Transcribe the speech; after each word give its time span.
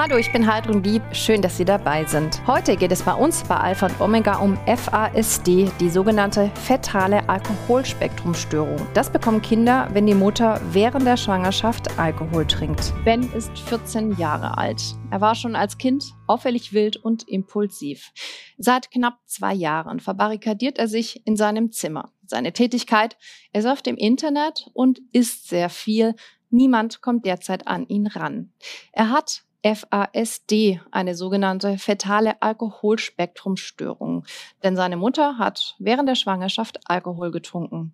Hallo, 0.00 0.16
ich 0.16 0.30
bin 0.30 0.46
Heidrun 0.46 0.84
Lieb. 0.84 1.02
Schön, 1.10 1.42
dass 1.42 1.56
Sie 1.56 1.64
dabei 1.64 2.04
sind. 2.04 2.46
Heute 2.46 2.76
geht 2.76 2.92
es 2.92 3.02
bei 3.02 3.14
uns 3.14 3.42
bei 3.42 3.56
Alpha 3.56 3.86
und 3.86 4.00
Omega 4.00 4.36
um 4.36 4.56
FASD, 4.64 5.72
die 5.80 5.90
sogenannte 5.90 6.52
fetale 6.54 7.28
Alkoholspektrumstörung. 7.28 8.76
Das 8.94 9.10
bekommen 9.10 9.42
Kinder, 9.42 9.88
wenn 9.94 10.06
die 10.06 10.14
Mutter 10.14 10.60
während 10.70 11.04
der 11.04 11.16
Schwangerschaft 11.16 11.98
Alkohol 11.98 12.46
trinkt. 12.46 12.94
Ben 13.04 13.28
ist 13.32 13.50
14 13.58 14.16
Jahre 14.18 14.56
alt. 14.56 14.80
Er 15.10 15.20
war 15.20 15.34
schon 15.34 15.56
als 15.56 15.78
Kind 15.78 16.14
auffällig 16.28 16.72
wild 16.72 16.96
und 16.96 17.28
impulsiv. 17.28 18.12
Seit 18.56 18.92
knapp 18.92 19.18
zwei 19.26 19.52
Jahren 19.52 19.98
verbarrikadiert 19.98 20.78
er 20.78 20.86
sich 20.86 21.26
in 21.26 21.34
seinem 21.34 21.72
Zimmer. 21.72 22.12
Seine 22.24 22.52
Tätigkeit, 22.52 23.16
er 23.52 23.62
surft 23.62 23.88
im 23.88 23.96
Internet 23.96 24.70
und 24.74 25.00
isst 25.10 25.48
sehr 25.48 25.68
viel. 25.68 26.14
Niemand 26.50 27.02
kommt 27.02 27.26
derzeit 27.26 27.66
an 27.66 27.84
ihn 27.88 28.06
ran. 28.06 28.52
Er 28.92 29.10
hat 29.10 29.42
FASD, 29.62 30.80
eine 30.90 31.14
sogenannte 31.14 31.78
fetale 31.78 32.40
Alkoholspektrumstörung. 32.40 34.24
Denn 34.62 34.76
seine 34.76 34.96
Mutter 34.96 35.38
hat 35.38 35.74
während 35.78 36.08
der 36.08 36.14
Schwangerschaft 36.14 36.80
Alkohol 36.84 37.30
getrunken. 37.30 37.92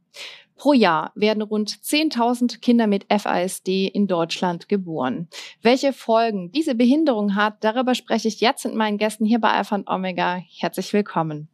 Pro 0.57 0.73
Jahr 0.73 1.11
werden 1.15 1.43
rund 1.43 1.71
10.000 1.71 2.61
Kinder 2.61 2.87
mit 2.87 3.07
FASD 3.11 3.89
in 3.89 4.07
Deutschland 4.07 4.69
geboren. 4.69 5.29
Welche 5.63 5.93
Folgen 5.93 6.53
diese 6.53 6.75
Behinderung 6.75 7.35
hat, 7.35 7.65
darüber 7.65 7.95
spreche 7.95 8.29
ich 8.29 8.41
jetzt 8.41 8.65
mit 8.65 8.75
meinen 8.75 8.99
Gästen 8.99 9.25
hier 9.25 9.41
bei 9.41 9.51
Alpha 9.51 9.75
und 9.75 9.89
Omega. 9.89 10.37
Herzlich 10.59 10.93
willkommen. 10.93 11.49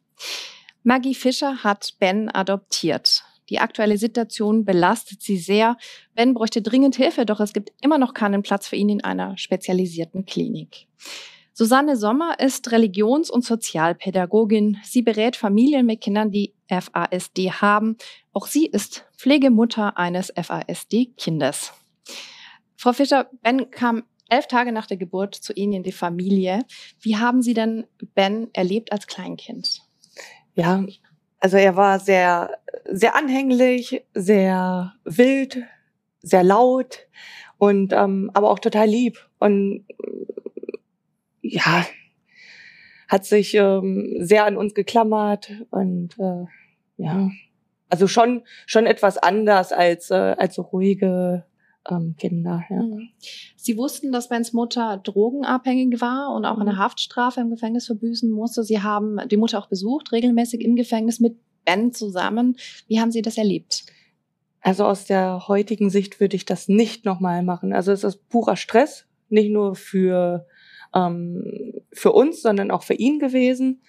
Maggie 0.82 1.14
Fischer 1.14 1.62
hat 1.62 1.94
Ben 1.98 2.28
adoptiert. 2.28 3.24
Die 3.50 3.58
aktuelle 3.58 3.98
Situation 3.98 4.64
belastet 4.64 5.22
sie 5.22 5.36
sehr. 5.36 5.76
Ben 6.14 6.34
bräuchte 6.34 6.62
dringend 6.62 6.96
Hilfe, 6.96 7.26
doch 7.26 7.40
es 7.40 7.52
gibt 7.52 7.72
immer 7.82 7.98
noch 7.98 8.14
keinen 8.14 8.42
Platz 8.42 8.68
für 8.68 8.76
ihn 8.76 8.88
in 8.88 9.04
einer 9.04 9.36
spezialisierten 9.36 10.24
Klinik. 10.24 10.86
Susanne 11.52 11.96
Sommer 11.96 12.38
ist 12.38 12.70
Religions- 12.72 13.28
und 13.28 13.44
Sozialpädagogin. 13.44 14.78
Sie 14.84 15.02
berät 15.02 15.36
Familien 15.36 15.84
mit 15.84 16.00
Kindern, 16.00 16.30
die 16.30 16.54
FASD 16.68 17.50
haben. 17.50 17.96
Auch 18.32 18.46
sie 18.46 18.66
ist 18.66 19.04
Pflegemutter 19.16 19.98
eines 19.98 20.32
FASD-Kindes. 20.34 21.72
Frau 22.76 22.92
Fischer, 22.94 23.28
Ben 23.42 23.70
kam 23.70 24.04
elf 24.30 24.46
Tage 24.46 24.72
nach 24.72 24.86
der 24.86 24.96
Geburt 24.96 25.34
zu 25.34 25.52
Ihnen 25.52 25.74
in 25.74 25.82
die 25.82 25.92
Familie. 25.92 26.64
Wie 27.00 27.16
haben 27.16 27.42
Sie 27.42 27.52
denn 27.52 27.84
Ben 28.14 28.48
erlebt 28.54 28.92
als 28.92 29.06
Kleinkind? 29.06 29.82
Ja, 30.54 30.82
also 31.40 31.56
er 31.56 31.76
war 31.76 31.98
sehr, 31.98 32.58
sehr 32.84 33.16
anhänglich, 33.16 34.04
sehr 34.14 34.94
wild, 35.04 35.62
sehr 36.22 36.44
laut 36.44 37.06
und 37.58 37.92
ähm, 37.92 38.30
aber 38.34 38.50
auch 38.50 38.58
total 38.58 38.86
lieb. 38.86 39.28
Und 39.38 39.84
ja 41.42 41.84
hat 43.10 43.24
sich 43.24 43.54
ähm, 43.54 44.18
sehr 44.20 44.44
an 44.44 44.56
uns 44.56 44.72
geklammert 44.72 45.50
und 45.70 46.16
äh, 46.18 46.44
ja. 46.96 47.28
Also 47.88 48.06
schon 48.06 48.44
schon 48.66 48.86
etwas 48.86 49.18
anders 49.18 49.72
als 49.72 50.12
äh, 50.12 50.36
als 50.38 50.54
so 50.54 50.62
ruhige 50.62 51.44
ähm, 51.88 52.14
Kinder. 52.18 52.64
Ja. 52.68 52.82
Mhm. 52.82 53.08
Sie 53.56 53.76
wussten, 53.76 54.12
dass 54.12 54.28
Bens 54.28 54.52
Mutter 54.52 55.00
drogenabhängig 55.02 56.00
war 56.00 56.34
und 56.34 56.44
auch 56.44 56.58
eine 56.58 56.74
mhm. 56.74 56.78
Haftstrafe 56.78 57.40
im 57.40 57.50
Gefängnis 57.50 57.86
verbüßen 57.86 58.30
musste. 58.30 58.64
Sie 58.64 58.82
haben 58.82 59.18
die 59.28 59.36
Mutter 59.36 59.58
auch 59.58 59.68
besucht, 59.68 60.12
regelmäßig 60.12 60.60
im 60.62 60.76
Gefängnis 60.76 61.20
mit 61.20 61.36
Ben 61.64 61.92
zusammen. 61.92 62.56
Wie 62.88 63.00
haben 63.00 63.10
Sie 63.10 63.22
das 63.22 63.38
erlebt? 63.38 63.84
Also 64.60 64.84
aus 64.84 65.06
der 65.06 65.48
heutigen 65.48 65.88
Sicht 65.88 66.20
würde 66.20 66.36
ich 66.36 66.44
das 66.44 66.68
nicht 66.68 67.04
nochmal 67.04 67.42
machen. 67.42 67.72
Also 67.72 67.92
es 67.92 68.04
ist 68.04 68.28
purer 68.28 68.56
Stress, 68.56 69.06
nicht 69.30 69.50
nur 69.50 69.74
für, 69.74 70.46
ähm, 70.94 71.72
für 71.92 72.12
uns, 72.12 72.42
sondern 72.42 72.70
auch 72.70 72.82
für 72.82 72.94
ihn 72.94 73.18
gewesen 73.18 73.80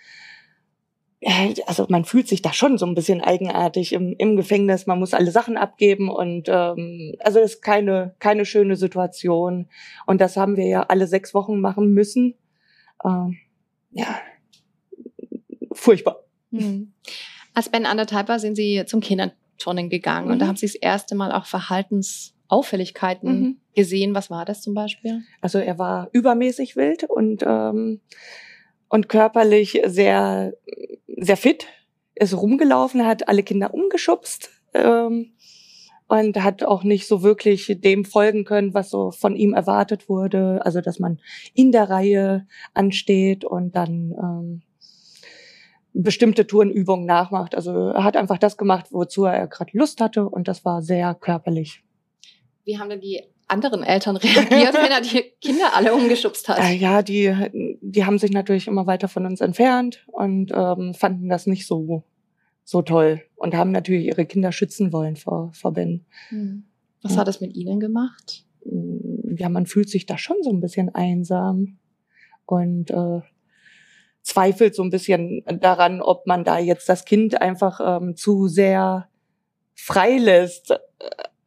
also 1.68 1.86
man 1.90 2.04
fühlt 2.04 2.28
sich 2.28 2.42
da 2.42 2.52
schon 2.52 2.78
so 2.78 2.86
ein 2.86 2.96
bisschen 2.96 3.22
eigenartig 3.22 3.94
im, 3.94 4.16
im 4.18 4.36
Gefängnis. 4.36 4.88
Man 4.88 5.00
muss 5.00 5.14
alle 5.14 5.32
Sachen 5.32 5.56
abgeben 5.56 6.10
und 6.10 6.50
ähm, 6.50 7.16
also 7.20 7.40
es 7.40 7.56
ist 7.56 7.62
keine 7.62 8.16
keine 8.20 8.46
schöne 8.46 8.76
Situation. 8.76 9.68
Und 10.08 10.20
das 10.20 10.36
haben 10.36 10.58
wir 10.58 10.66
ja 10.66 10.84
alle 10.84 11.06
sechs 11.08 11.34
Wochen 11.34 11.60
machen 11.60 11.94
müssen. 11.94 12.36
Ähm, 13.06 13.38
ja, 13.92 14.20
furchtbar. 15.72 16.24
Hm. 16.52 16.94
Als 17.54 17.70
Ben 17.70 17.86
anderthalb 17.86 18.28
war, 18.28 18.40
sind 18.40 18.56
Sie 18.56 18.84
zum 18.88 19.02
Kinderturnen 19.02 19.90
gegangen 19.90 20.28
mhm. 20.28 20.34
und 20.34 20.40
da 20.40 20.46
mhm. 20.46 20.50
haben 20.50 20.58
Sie 20.58 20.66
das 20.66 20.76
erste 20.76 21.16
Mal 21.16 21.32
auch 21.32 21.46
Verhaltensauffälligkeiten 21.46 23.40
mhm. 23.40 23.58
gesehen. 23.76 24.16
Was 24.16 24.32
war 24.32 24.46
das 24.46 24.62
zum 24.62 24.74
Beispiel? 24.74 25.22
Also 25.42 25.60
er 25.60 25.78
war 25.78 26.10
übermäßig 26.14 26.76
wild 26.76 27.04
und 27.04 27.44
ähm, 27.46 28.00
und 28.92 29.08
körperlich 29.08 29.82
sehr 29.86 30.54
sehr 31.22 31.38
fit, 31.38 31.68
ist 32.16 32.36
rumgelaufen, 32.36 33.06
hat 33.06 33.28
alle 33.28 33.44
Kinder 33.44 33.74
umgeschubst 33.74 34.50
ähm, 34.74 35.34
und 36.08 36.44
hat 36.44 36.64
auch 36.64 36.84
nicht 36.84 37.08
so 37.08 37.24
wirklich 37.24 37.78
dem 37.80 38.04
folgen 38.04 38.44
können, 38.44 38.74
was 38.74 38.90
so 38.90 39.12
von 39.12 39.36
ihm 39.36 39.54
erwartet 39.54 40.10
wurde. 40.10 40.60
Also 40.66 40.82
dass 40.82 41.00
man 41.00 41.20
in 41.54 41.72
der 41.72 41.90
Reihe 41.90 42.48
ansteht 42.74 43.46
und 43.46 43.76
dann 43.76 44.14
ähm, 44.22 44.62
bestimmte 45.94 46.48
Tourenübungen 46.48 47.06
nachmacht. 47.06 47.56
Also 47.56 47.90
er 47.90 48.04
hat 48.04 48.18
einfach 48.18 48.38
das 48.38 48.58
gemacht, 48.58 48.88
wozu 48.92 49.26
er 49.26 49.48
gerade 49.48 49.78
Lust 49.78 50.02
hatte 50.02 50.28
und 50.28 50.48
das 50.48 50.66
war 50.66 50.82
sehr 50.82 51.14
körperlich. 51.16 51.84
Wie 52.64 52.78
haben 52.78 52.90
denn 52.90 53.02
die 53.02 53.22
anderen 53.52 53.84
Eltern 53.84 54.18
reagiert, 54.18 54.50
wenn 54.74 54.92
er 54.92 55.02
die 55.02 55.24
Kinder 55.42 55.76
alle 55.76 55.94
umgeschubst 55.94 56.48
hat? 56.50 56.60
Äh, 56.60 56.74
ja, 56.74 57.02
die, 57.02 57.78
die 57.82 58.06
haben 58.06 58.18
sich 58.18 58.32
natürlich 58.32 58.68
immer 58.68 58.88
weiter 58.88 59.08
von 59.08 59.26
uns 59.26 59.42
entfernt 59.42 60.06
und 60.08 60.52
ähm, 60.54 60.94
fanden 60.94 61.30
das 61.30 61.48
nicht 61.48 61.68
so, 61.68 62.04
so 62.64 62.82
toll 62.82 63.22
und 63.36 63.54
haben 63.56 63.72
natürlich 63.72 64.06
ihre 64.06 64.26
Kinder 64.26 64.52
schützen 64.52 64.94
wollen 64.94 65.16
vor, 65.16 65.52
vor 65.54 65.74
Ben. 65.74 66.06
Hm. 66.30 66.64
Was 67.02 67.14
ja. 67.14 67.20
hat 67.20 67.28
das 67.28 67.42
mit 67.42 67.56
Ihnen 67.56 67.80
gemacht? 67.80 68.46
Hm, 68.64 69.36
ja, 69.38 69.50
man 69.50 69.66
fühlt 69.66 69.90
sich 69.90 70.06
da 70.06 70.18
schon 70.18 70.38
so 70.42 70.50
ein 70.52 70.62
bisschen 70.62 70.94
einsam 70.94 71.78
und 72.46 72.92
äh, 72.92 73.22
zweifelt 74.22 74.76
so 74.76 74.84
ein 74.84 74.92
bisschen 74.92 75.44
daran, 75.60 76.02
ob 76.02 76.28
man 76.28 76.44
da 76.44 76.60
jetzt 76.60 76.88
das 76.88 77.06
Kind 77.06 77.42
einfach 77.42 77.80
ähm, 77.84 78.16
zu 78.16 78.48
sehr 78.48 79.10
frei 79.74 80.18
lässt 80.18 80.74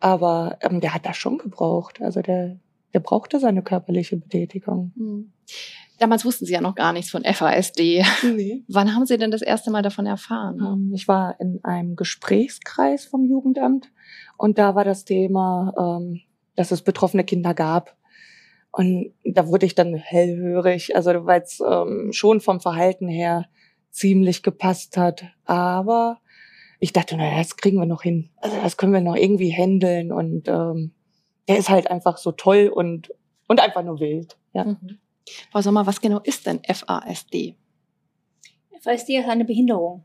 aber 0.04 0.58
ähm, 0.60 0.82
der 0.82 0.92
hat 0.92 1.06
das 1.06 1.16
schon 1.16 1.38
gebraucht. 1.38 2.02
Also 2.02 2.20
der, 2.20 2.58
der 2.92 3.00
brauchte 3.00 3.40
seine 3.40 3.62
körperliche 3.62 4.18
Betätigung. 4.18 4.92
Mhm. 4.96 5.32
Damals 5.98 6.26
wussten 6.26 6.44
Sie 6.44 6.52
ja 6.52 6.60
noch 6.60 6.74
gar 6.74 6.92
nichts 6.92 7.10
von 7.10 7.24
FASD. 7.24 8.04
Nee. 8.22 8.64
Wann 8.68 8.94
haben 8.94 9.06
Sie 9.06 9.16
denn 9.16 9.30
das 9.30 9.40
erste 9.40 9.70
Mal 9.70 9.80
davon 9.80 10.04
erfahren? 10.04 10.60
Ähm, 10.60 10.92
ich 10.94 11.08
war 11.08 11.40
in 11.40 11.60
einem 11.64 11.96
Gesprächskreis 11.96 13.06
vom 13.06 13.24
Jugendamt 13.24 13.92
und 14.36 14.58
da 14.58 14.74
war 14.74 14.84
das 14.84 15.06
Thema, 15.06 15.72
ähm, 15.78 16.20
dass 16.54 16.70
es 16.70 16.82
betroffene 16.82 17.24
Kinder 17.24 17.54
gab. 17.54 17.96
Und 18.72 19.14
da 19.24 19.48
wurde 19.48 19.64
ich 19.64 19.74
dann 19.74 19.94
hellhörig, 19.94 20.94
also 20.94 21.24
weil 21.24 21.40
es 21.40 21.62
ähm, 21.66 22.10
schon 22.12 22.42
vom 22.42 22.60
Verhalten 22.60 23.08
her 23.08 23.46
ziemlich 23.88 24.42
gepasst 24.42 24.98
hat. 24.98 25.24
Aber 25.46 26.18
ich 26.80 26.92
dachte, 26.92 27.16
naja, 27.16 27.38
das 27.38 27.56
kriegen 27.56 27.78
wir 27.78 27.86
noch 27.86 28.02
hin. 28.02 28.30
Also 28.36 28.56
das 28.62 28.76
können 28.76 28.92
wir 28.92 29.00
noch 29.00 29.16
irgendwie 29.16 29.52
handeln 29.52 30.12
und 30.12 30.48
ähm, 30.48 30.92
der 31.48 31.58
ist 31.58 31.70
halt 31.70 31.90
einfach 31.90 32.18
so 32.18 32.32
toll 32.32 32.70
und, 32.72 33.12
und 33.48 33.60
einfach 33.60 33.82
nur 33.82 34.00
wild. 34.00 34.36
Ja. 34.52 34.64
Mhm. 34.64 34.98
Frau 35.50 35.60
Sommer, 35.60 35.86
was 35.86 36.00
genau 36.00 36.20
ist 36.20 36.46
denn 36.46 36.60
FASD? 36.64 37.56
FASD 38.80 39.18
ist 39.18 39.28
eine 39.28 39.44
Behinderung. 39.44 40.04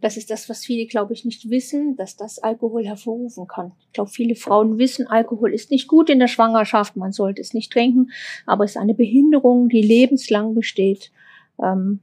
Das 0.00 0.16
ist 0.16 0.30
das, 0.30 0.48
was 0.48 0.64
viele, 0.64 0.86
glaube 0.86 1.14
ich, 1.14 1.24
nicht 1.24 1.48
wissen, 1.48 1.96
dass 1.96 2.16
das 2.16 2.38
Alkohol 2.38 2.84
hervorrufen 2.84 3.46
kann. 3.46 3.72
Ich 3.86 3.92
glaube, 3.92 4.10
viele 4.10 4.34
Frauen 4.34 4.78
wissen, 4.78 5.06
Alkohol 5.06 5.54
ist 5.54 5.70
nicht 5.70 5.88
gut 5.88 6.10
in 6.10 6.18
der 6.18 6.28
Schwangerschaft, 6.28 6.96
man 6.96 7.12
sollte 7.12 7.40
es 7.40 7.54
nicht 7.54 7.72
trinken, 7.72 8.10
aber 8.46 8.64
es 8.64 8.72
ist 8.72 8.76
eine 8.76 8.94
Behinderung, 8.94 9.68
die 9.68 9.80
lebenslang 9.80 10.54
besteht. 10.54 11.10
Ähm, 11.62 12.00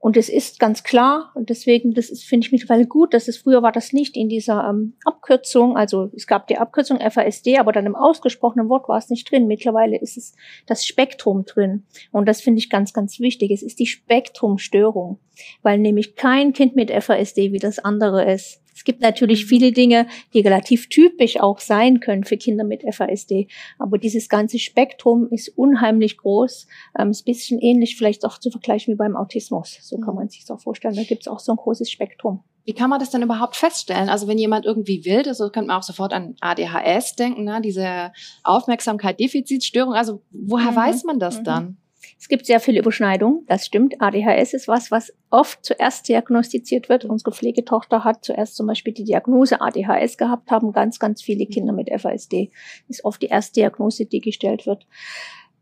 und 0.00 0.16
es 0.16 0.28
ist 0.28 0.60
ganz 0.60 0.84
klar, 0.84 1.32
und 1.34 1.50
deswegen, 1.50 1.92
das 1.92 2.06
finde 2.22 2.46
ich 2.46 2.52
mittlerweile 2.52 2.86
gut, 2.86 3.14
dass 3.14 3.26
es 3.26 3.38
früher 3.38 3.62
war 3.62 3.72
das 3.72 3.92
nicht 3.92 4.16
in 4.16 4.28
dieser 4.28 4.68
ähm, 4.68 4.94
Abkürzung, 5.04 5.76
also 5.76 6.10
es 6.14 6.28
gab 6.28 6.46
die 6.46 6.56
Abkürzung 6.56 7.00
FASD, 7.00 7.58
aber 7.58 7.72
dann 7.72 7.84
im 7.84 7.96
ausgesprochenen 7.96 8.68
Wort 8.68 8.88
war 8.88 8.98
es 8.98 9.10
nicht 9.10 9.28
drin. 9.30 9.48
Mittlerweile 9.48 9.98
ist 9.98 10.16
es 10.16 10.34
das 10.66 10.86
Spektrum 10.86 11.44
drin. 11.46 11.84
Und 12.12 12.28
das 12.28 12.40
finde 12.40 12.60
ich 12.60 12.70
ganz, 12.70 12.92
ganz 12.92 13.18
wichtig. 13.18 13.50
Es 13.50 13.62
ist 13.62 13.80
die 13.80 13.86
Spektrumstörung, 13.86 15.18
weil 15.62 15.78
nämlich 15.78 16.14
kein 16.14 16.52
Kind 16.52 16.76
mit 16.76 16.92
FASD 16.92 17.52
wie 17.52 17.58
das 17.58 17.80
andere 17.80 18.32
ist. 18.32 18.62
Es 18.78 18.84
gibt 18.84 19.00
natürlich 19.00 19.44
viele 19.44 19.72
Dinge, 19.72 20.06
die 20.34 20.40
relativ 20.40 20.88
typisch 20.88 21.40
auch 21.40 21.58
sein 21.58 21.98
können 21.98 22.22
für 22.22 22.36
Kinder 22.36 22.62
mit 22.62 22.84
FASD. 22.88 23.48
Aber 23.80 23.98
dieses 23.98 24.28
ganze 24.28 24.60
Spektrum 24.60 25.26
ist 25.32 25.48
unheimlich 25.58 26.16
groß. 26.16 26.68
Ähm, 26.96 27.10
ist 27.10 27.22
ein 27.22 27.32
bisschen 27.32 27.58
ähnlich 27.58 27.96
vielleicht 27.96 28.24
auch 28.24 28.38
zu 28.38 28.52
vergleichen 28.52 28.94
wie 28.94 28.96
beim 28.96 29.16
Autismus. 29.16 29.78
So 29.82 29.98
kann 29.98 30.14
mhm. 30.14 30.20
man 30.20 30.28
sich 30.28 30.42
das 30.44 30.56
auch 30.56 30.60
vorstellen. 30.60 30.94
Da 30.94 31.02
gibt 31.02 31.22
es 31.22 31.28
auch 31.28 31.40
so 31.40 31.50
ein 31.50 31.56
großes 31.56 31.90
Spektrum. 31.90 32.44
Wie 32.66 32.72
kann 32.72 32.88
man 32.88 33.00
das 33.00 33.10
denn 33.10 33.22
überhaupt 33.22 33.56
feststellen? 33.56 34.08
Also 34.08 34.28
wenn 34.28 34.38
jemand 34.38 34.64
irgendwie 34.64 35.04
wild 35.04 35.26
ist, 35.26 35.38
so 35.38 35.50
könnte 35.50 35.66
man 35.66 35.78
auch 35.78 35.82
sofort 35.82 36.12
an 36.12 36.36
ADHS 36.40 37.16
denken, 37.16 37.42
ne? 37.42 37.60
diese 37.60 38.12
Aufmerksamkeit, 38.44 39.18
Defizitstörung. 39.18 39.94
Also 39.94 40.22
woher 40.30 40.70
mhm. 40.70 40.76
weiß 40.76 41.02
man 41.02 41.18
das 41.18 41.40
mhm. 41.40 41.44
dann? 41.44 41.76
Es 42.20 42.26
gibt 42.26 42.46
sehr 42.46 42.58
viele 42.58 42.80
Überschneidungen, 42.80 43.44
das 43.46 43.64
stimmt. 43.64 44.00
ADHS 44.00 44.52
ist 44.52 44.66
was, 44.66 44.90
was 44.90 45.12
oft 45.30 45.64
zuerst 45.64 46.08
diagnostiziert 46.08 46.88
wird. 46.88 47.04
Unsere 47.04 47.30
Pflegetochter 47.32 48.02
hat 48.02 48.24
zuerst 48.24 48.56
zum 48.56 48.66
Beispiel 48.66 48.92
die 48.92 49.04
Diagnose 49.04 49.60
ADHS 49.60 50.18
gehabt, 50.18 50.50
haben 50.50 50.72
ganz, 50.72 50.98
ganz 50.98 51.22
viele 51.22 51.46
Kinder 51.46 51.72
mit 51.72 51.88
FASD. 51.88 52.50
Ist 52.88 53.04
oft 53.04 53.22
die 53.22 53.26
erste 53.26 53.60
Diagnose, 53.60 54.06
die 54.06 54.20
gestellt 54.20 54.66
wird. 54.66 54.86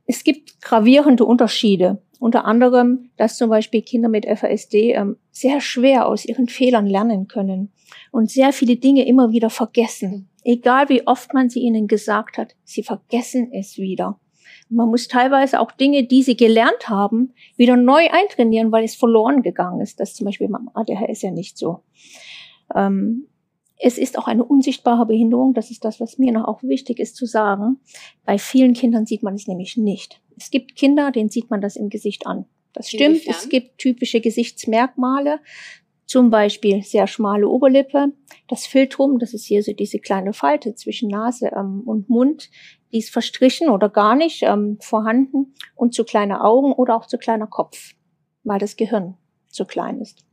Es 0.07 0.25
gibt 0.25 0.63
gravierende 0.63 1.25
Unterschiede. 1.25 2.01
Unter 2.19 2.47
anderem, 2.47 3.11
dass 3.19 3.37
zum 3.37 3.51
Beispiel 3.51 3.83
Kinder 3.83 4.09
mit 4.09 4.25
FASD 4.25 4.95
ähm, 4.95 5.17
sehr 5.31 5.61
schwer 5.61 6.07
aus 6.07 6.25
ihren 6.25 6.49
Fehlern 6.49 6.87
lernen 6.87 7.29
können 7.29 7.73
und 8.11 8.31
sehr 8.31 8.55
viele 8.55 8.77
Dinge 8.77 9.07
immer 9.07 9.33
wieder 9.33 9.51
vergessen. 9.51 10.31
Egal 10.43 10.89
wie 10.89 11.07
oft 11.07 11.35
man 11.35 11.51
sie 11.51 11.61
ihnen 11.61 11.89
gesagt 11.89 12.39
hat, 12.39 12.55
sie 12.65 12.83
vergessen 12.83 13.51
es 13.53 13.77
wieder. 13.77 14.19
Man 14.69 14.89
muss 14.89 15.09
teilweise 15.09 15.61
auch 15.61 15.73
Dinge, 15.73 16.05
die 16.05 16.23
sie 16.23 16.37
gelernt 16.37 16.89
haben, 16.89 17.33
wieder 17.57 17.77
neu 17.77 18.09
eintrainieren, 18.11 18.73
weil 18.73 18.85
es 18.85 18.95
verloren 18.95 19.43
gegangen 19.43 19.81
ist. 19.81 20.01
Das 20.01 20.11
ist 20.11 20.17
zum 20.17 20.27
Beispiel 20.27 20.49
beim 20.49 20.71
ADHS 20.75 21.23
ja 21.23 21.31
nicht 21.31 21.59
so. 21.59 21.83
Ähm, 22.75 23.27
es 23.79 23.99
ist 23.99 24.19
auch 24.19 24.27
eine 24.27 24.45
unsichtbare 24.45 25.07
Behinderung. 25.07 25.55
Das 25.55 25.71
ist 25.71 25.85
das, 25.85 26.01
was 26.01 26.19
mir 26.19 26.33
noch 26.33 26.49
auch 26.49 26.63
wichtig 26.63 26.99
ist 26.99 27.17
zu 27.17 27.27
sagen. 27.27 27.79
Bei 28.25 28.39
vielen 28.39 28.73
Kindern 28.73 29.07
sieht 29.07 29.23
man 29.23 29.35
es 29.35 29.47
nämlich 29.47 29.77
nicht. 29.77 30.21
Es 30.37 30.51
gibt 30.51 30.77
Kinder, 30.77 31.11
denen 31.11 31.29
sieht 31.29 31.51
man 31.51 31.61
das 31.61 31.77
im 31.77 31.89
Gesicht 31.89 32.27
an. 32.27 32.47
Das 32.73 32.89
stimmt. 32.89 33.17
Inwiefern? 33.17 33.35
Es 33.37 33.49
gibt 33.49 33.79
typische 33.79 34.21
Gesichtsmerkmale. 34.21 35.41
Zum 36.07 36.31
Beispiel 36.31 36.83
sehr 36.83 37.09
schmale 37.09 37.49
Oberlippe, 37.49 38.13
das 38.47 38.65
Filtrum, 38.65 39.19
das 39.19 39.35
ist 39.35 39.45
hier 39.45 39.65
so 39.65 39.73
diese 39.73 39.99
kleine 39.99 40.33
Falte 40.33 40.77
zwischen 40.77 41.09
Nase 41.09 41.51
ähm, 41.53 41.83
und 41.85 42.09
Mund, 42.09 42.49
die 42.93 42.99
ist 42.99 43.11
verstrichen 43.11 43.69
oder 43.69 43.89
gar 43.89 44.15
nicht 44.15 44.43
ähm, 44.43 44.79
vorhanden 44.81 45.55
und 45.75 45.95
zu 45.95 46.05
kleine 46.05 46.43
Augen 46.43 46.73
oder 46.73 46.97
auch 46.97 47.07
zu 47.07 47.19
kleiner 47.19 47.47
Kopf, 47.47 47.95
weil 48.45 48.59
das 48.59 48.77
Gehirn 48.77 49.17
zu 49.49 49.65
klein 49.65 50.01
ist. 50.01 50.27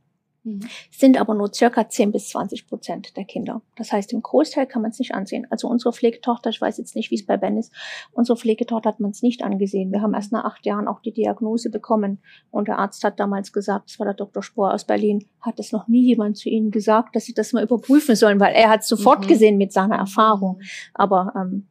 Mhm. 0.44 0.60
Sind 0.90 1.18
aber 1.18 1.34
nur 1.34 1.52
circa 1.52 1.88
10 1.88 2.12
bis 2.12 2.28
20 2.28 2.66
Prozent 2.66 3.16
der 3.16 3.24
Kinder. 3.24 3.62
Das 3.76 3.92
heißt, 3.92 4.12
im 4.12 4.22
Großteil 4.22 4.66
kann 4.66 4.82
man 4.82 4.90
es 4.90 4.98
nicht 4.98 5.14
ansehen. 5.14 5.46
Also 5.50 5.68
unsere 5.68 5.92
Pflegetochter, 5.92 6.50
ich 6.50 6.60
weiß 6.60 6.76
jetzt 6.78 6.94
nicht, 6.94 7.10
wie 7.10 7.14
es 7.14 7.24
bei 7.24 7.38
Ben 7.38 7.56
ist, 7.56 7.72
unsere 8.12 8.36
Pflegetochter 8.36 8.90
hat 8.90 9.00
man 9.00 9.12
es 9.12 9.22
nicht 9.22 9.42
angesehen. 9.42 9.90
Wir 9.90 10.02
haben 10.02 10.12
erst 10.12 10.32
nach 10.32 10.44
acht 10.44 10.66
Jahren 10.66 10.86
auch 10.86 11.00
die 11.00 11.12
Diagnose 11.12 11.70
bekommen. 11.70 12.18
Und 12.50 12.68
der 12.68 12.78
Arzt 12.78 13.04
hat 13.04 13.18
damals 13.18 13.52
gesagt, 13.52 13.88
das 13.88 13.98
war 13.98 14.06
der 14.06 14.14
Dr. 14.14 14.42
Spohr 14.42 14.74
aus 14.74 14.84
Berlin, 14.84 15.24
hat 15.40 15.58
es 15.58 15.72
noch 15.72 15.88
nie 15.88 16.04
jemand 16.04 16.36
zu 16.36 16.50
ihnen 16.50 16.70
gesagt, 16.70 17.16
dass 17.16 17.24
sie 17.24 17.34
das 17.34 17.54
mal 17.54 17.64
überprüfen 17.64 18.14
sollen, 18.14 18.38
weil 18.38 18.54
er 18.54 18.68
hat 18.68 18.82
es 18.82 18.88
sofort 18.88 19.24
mhm. 19.24 19.28
gesehen 19.28 19.56
mit 19.56 19.72
seiner 19.72 19.96
Erfahrung. 19.96 20.58
Mhm. 20.58 20.64
Aber 20.92 21.32
ähm, 21.36 21.66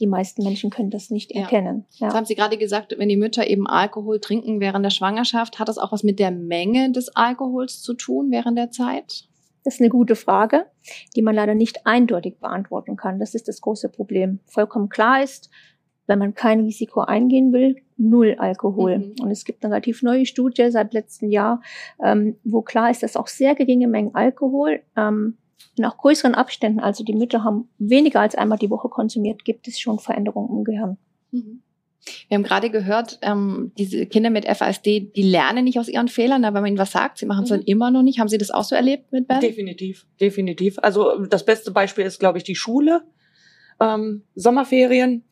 die 0.00 0.06
meisten 0.06 0.42
Menschen 0.42 0.70
können 0.70 0.90
das 0.90 1.10
nicht 1.10 1.34
ja. 1.34 1.42
erkennen. 1.42 1.86
Ja. 1.92 2.06
Jetzt 2.06 2.16
haben 2.16 2.26
Sie 2.26 2.34
gerade 2.34 2.58
gesagt, 2.58 2.94
wenn 2.98 3.08
die 3.08 3.16
Mütter 3.16 3.46
eben 3.46 3.66
Alkohol 3.66 4.20
trinken 4.20 4.60
während 4.60 4.84
der 4.84 4.90
Schwangerschaft, 4.90 5.58
hat 5.58 5.68
das 5.68 5.78
auch 5.78 5.92
was 5.92 6.02
mit 6.02 6.18
der 6.18 6.30
Menge 6.30 6.92
des 6.92 7.14
Alkohols 7.16 7.80
zu 7.82 7.94
tun 7.94 8.30
während 8.30 8.58
der 8.58 8.70
Zeit? 8.70 9.24
Das 9.64 9.74
ist 9.74 9.80
eine 9.80 9.90
gute 9.90 10.14
Frage, 10.14 10.66
die 11.16 11.22
man 11.22 11.34
leider 11.34 11.54
nicht 11.54 11.86
eindeutig 11.86 12.38
beantworten 12.38 12.96
kann. 12.96 13.18
Das 13.18 13.34
ist 13.34 13.48
das 13.48 13.60
große 13.60 13.88
Problem. 13.88 14.38
Vollkommen 14.46 14.88
klar 14.88 15.22
ist, 15.22 15.50
wenn 16.06 16.20
man 16.20 16.34
kein 16.34 16.60
Risiko 16.60 17.00
eingehen 17.00 17.52
will, 17.52 17.76
null 17.96 18.36
Alkohol. 18.38 18.98
Mhm. 18.98 19.14
Und 19.22 19.30
es 19.30 19.44
gibt 19.44 19.64
eine 19.64 19.74
relativ 19.74 20.02
neue 20.02 20.24
Studie 20.24 20.70
seit 20.70 20.92
letztem 20.92 21.30
Jahr, 21.30 21.62
ähm, 22.00 22.36
wo 22.44 22.62
klar 22.62 22.90
ist, 22.90 23.02
dass 23.02 23.16
auch 23.16 23.26
sehr 23.26 23.54
geringe 23.54 23.88
Mengen 23.88 24.14
Alkohol 24.14 24.82
ähm, 24.96 25.36
nach 25.78 25.96
größeren 25.96 26.34
Abständen, 26.34 26.80
also 26.80 27.04
die 27.04 27.14
Mütter 27.14 27.44
haben 27.44 27.68
weniger 27.78 28.20
als 28.20 28.34
einmal 28.34 28.58
die 28.58 28.70
Woche 28.70 28.88
konsumiert, 28.88 29.44
gibt 29.44 29.68
es 29.68 29.78
schon 29.78 29.98
Veränderungen 29.98 30.58
im 30.58 30.64
Gehirn. 30.64 30.96
Mhm. 31.30 31.62
Wir 32.28 32.36
haben 32.36 32.44
gerade 32.44 32.70
gehört, 32.70 33.18
ähm, 33.22 33.72
diese 33.78 34.06
Kinder 34.06 34.30
mit 34.30 34.46
FASD, 34.46 35.12
die 35.14 35.22
lernen 35.22 35.64
nicht 35.64 35.78
aus 35.78 35.88
ihren 35.88 36.08
Fehlern, 36.08 36.44
aber 36.44 36.56
wenn 36.56 36.62
man 36.62 36.68
ihnen 36.68 36.78
was 36.78 36.92
sagt, 36.92 37.18
sie 37.18 37.26
machen 37.26 37.44
es 37.44 37.50
mhm. 37.50 37.54
dann 37.54 37.62
immer 37.62 37.90
noch 37.90 38.02
nicht. 38.02 38.20
Haben 38.20 38.28
Sie 38.28 38.38
das 38.38 38.50
auch 38.50 38.64
so 38.64 38.76
erlebt 38.76 39.12
mit 39.12 39.26
Ben? 39.26 39.40
Definitiv, 39.40 40.06
definitiv. 40.20 40.78
Also 40.82 41.24
das 41.26 41.44
beste 41.44 41.72
Beispiel 41.72 42.04
ist, 42.04 42.20
glaube 42.20 42.38
ich, 42.38 42.44
die 42.44 42.54
Schule. 42.54 43.02
Ähm, 43.80 44.22
Sommerferien. 44.34 45.24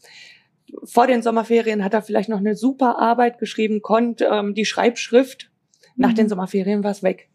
Vor 0.82 1.06
den 1.06 1.22
Sommerferien 1.22 1.84
hat 1.84 1.94
er 1.94 2.02
vielleicht 2.02 2.28
noch 2.28 2.38
eine 2.38 2.56
super 2.56 2.98
Arbeit 2.98 3.38
geschrieben, 3.38 3.80
konnte 3.80 4.28
ähm, 4.30 4.54
die 4.54 4.64
Schreibschrift. 4.64 5.50
Nach 5.96 6.10
mhm. 6.10 6.16
den 6.16 6.28
Sommerferien 6.28 6.82
war 6.82 6.90
es 6.90 7.04
weg. 7.04 7.28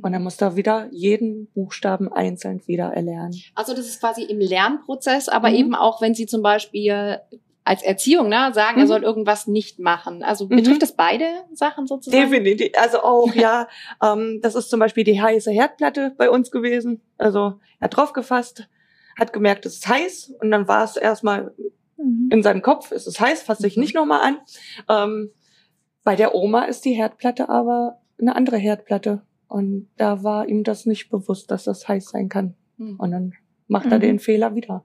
Und 0.00 0.12
dann 0.12 0.22
muss 0.22 0.40
er 0.40 0.56
wieder 0.56 0.88
jeden 0.90 1.48
Buchstaben 1.48 2.10
einzeln 2.10 2.66
wieder 2.66 2.94
erlernen. 2.94 3.34
Also 3.54 3.74
das 3.74 3.86
ist 3.86 4.00
quasi 4.00 4.22
im 4.22 4.38
Lernprozess, 4.38 5.28
aber 5.28 5.50
mhm. 5.50 5.54
eben 5.54 5.74
auch, 5.74 6.00
wenn 6.00 6.14
Sie 6.14 6.26
zum 6.26 6.42
Beispiel 6.42 7.20
als 7.64 7.82
Erziehung 7.82 8.28
ne, 8.28 8.50
sagen, 8.52 8.76
mhm. 8.76 8.82
er 8.82 8.86
soll 8.86 9.02
irgendwas 9.02 9.46
nicht 9.46 9.78
machen. 9.78 10.22
Also 10.22 10.46
mhm. 10.46 10.56
betrifft 10.56 10.76
mhm. 10.76 10.80
das 10.80 10.96
beide 10.96 11.26
Sachen 11.52 11.86
sozusagen? 11.86 12.30
Definitiv. 12.30 12.72
Also 12.76 13.02
auch, 13.02 13.34
ja. 13.34 13.68
Ähm, 14.02 14.40
das 14.42 14.54
ist 14.54 14.70
zum 14.70 14.80
Beispiel 14.80 15.04
die 15.04 15.20
heiße 15.20 15.50
Herdplatte 15.50 16.14
bei 16.16 16.30
uns 16.30 16.50
gewesen. 16.50 17.02
Also 17.18 17.60
er 17.78 17.84
hat 17.84 17.96
drauf 17.96 18.12
gefasst, 18.12 18.68
hat 19.18 19.32
gemerkt, 19.32 19.66
es 19.66 19.76
ist 19.76 19.88
heiß 19.88 20.34
und 20.40 20.50
dann 20.50 20.68
war 20.68 20.84
es 20.84 20.96
erstmal 20.96 21.54
mhm. 21.96 22.30
in 22.32 22.42
seinem 22.42 22.62
Kopf, 22.62 22.90
es 22.92 23.06
ist 23.06 23.20
heiß, 23.20 23.42
fasse 23.42 23.66
ich 23.66 23.76
mhm. 23.76 23.82
nicht 23.82 23.94
nochmal 23.94 24.20
an. 24.22 24.38
Ähm, 24.88 25.30
bei 26.02 26.16
der 26.16 26.34
Oma 26.34 26.64
ist 26.64 26.84
die 26.84 26.94
Herdplatte 26.94 27.48
aber 27.48 28.00
eine 28.18 28.34
andere 28.34 28.56
Herdplatte. 28.56 29.22
Und 29.52 29.90
da 29.98 30.22
war 30.22 30.48
ihm 30.48 30.64
das 30.64 30.86
nicht 30.86 31.10
bewusst, 31.10 31.50
dass 31.50 31.64
das 31.64 31.86
heiß 31.86 32.06
sein 32.06 32.30
kann. 32.30 32.54
Mhm. 32.78 32.96
Und 32.98 33.10
dann 33.10 33.32
macht 33.68 33.86
er 33.86 33.98
mhm. 33.98 34.02
den 34.02 34.18
Fehler 34.18 34.54
wieder. 34.54 34.82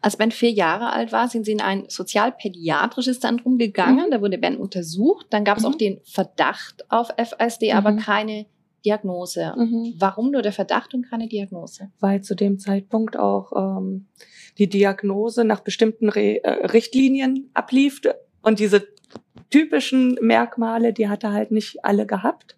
Als 0.00 0.16
Ben 0.16 0.30
vier 0.30 0.52
Jahre 0.52 0.92
alt 0.92 1.10
war, 1.10 1.26
sind 1.26 1.44
sie 1.44 1.50
in 1.52 1.60
ein 1.60 1.86
sozialpädiatrisches 1.88 3.18
Zentrum 3.18 3.58
gegangen. 3.58 4.06
Mhm. 4.06 4.10
Da 4.12 4.20
wurde 4.20 4.38
Ben 4.38 4.56
untersucht. 4.56 5.26
Dann 5.30 5.44
gab 5.44 5.58
es 5.58 5.64
auch 5.64 5.72
mhm. 5.72 5.78
den 5.78 6.00
Verdacht 6.04 6.88
auf 6.88 7.08
FSD, 7.16 7.72
aber 7.72 7.90
mhm. 7.90 7.98
keine 7.98 8.46
Diagnose. 8.84 9.52
Warum 9.98 10.30
nur 10.30 10.42
der 10.42 10.52
Verdacht 10.52 10.94
und 10.94 11.10
keine 11.10 11.26
Diagnose? 11.26 11.90
Weil 11.98 12.22
zu 12.22 12.36
dem 12.36 12.60
Zeitpunkt 12.60 13.16
auch 13.16 13.80
ähm, 13.80 14.06
die 14.56 14.68
Diagnose 14.68 15.44
nach 15.44 15.60
bestimmten 15.60 16.08
Re 16.08 16.44
äh, 16.44 16.66
Richtlinien 16.66 17.50
ablief 17.54 18.00
und 18.40 18.60
diese 18.60 18.86
typischen 19.50 20.16
Merkmale, 20.20 20.92
die 20.92 21.08
hat 21.08 21.24
er 21.24 21.32
halt 21.32 21.50
nicht 21.50 21.84
alle 21.84 22.06
gehabt. 22.06 22.56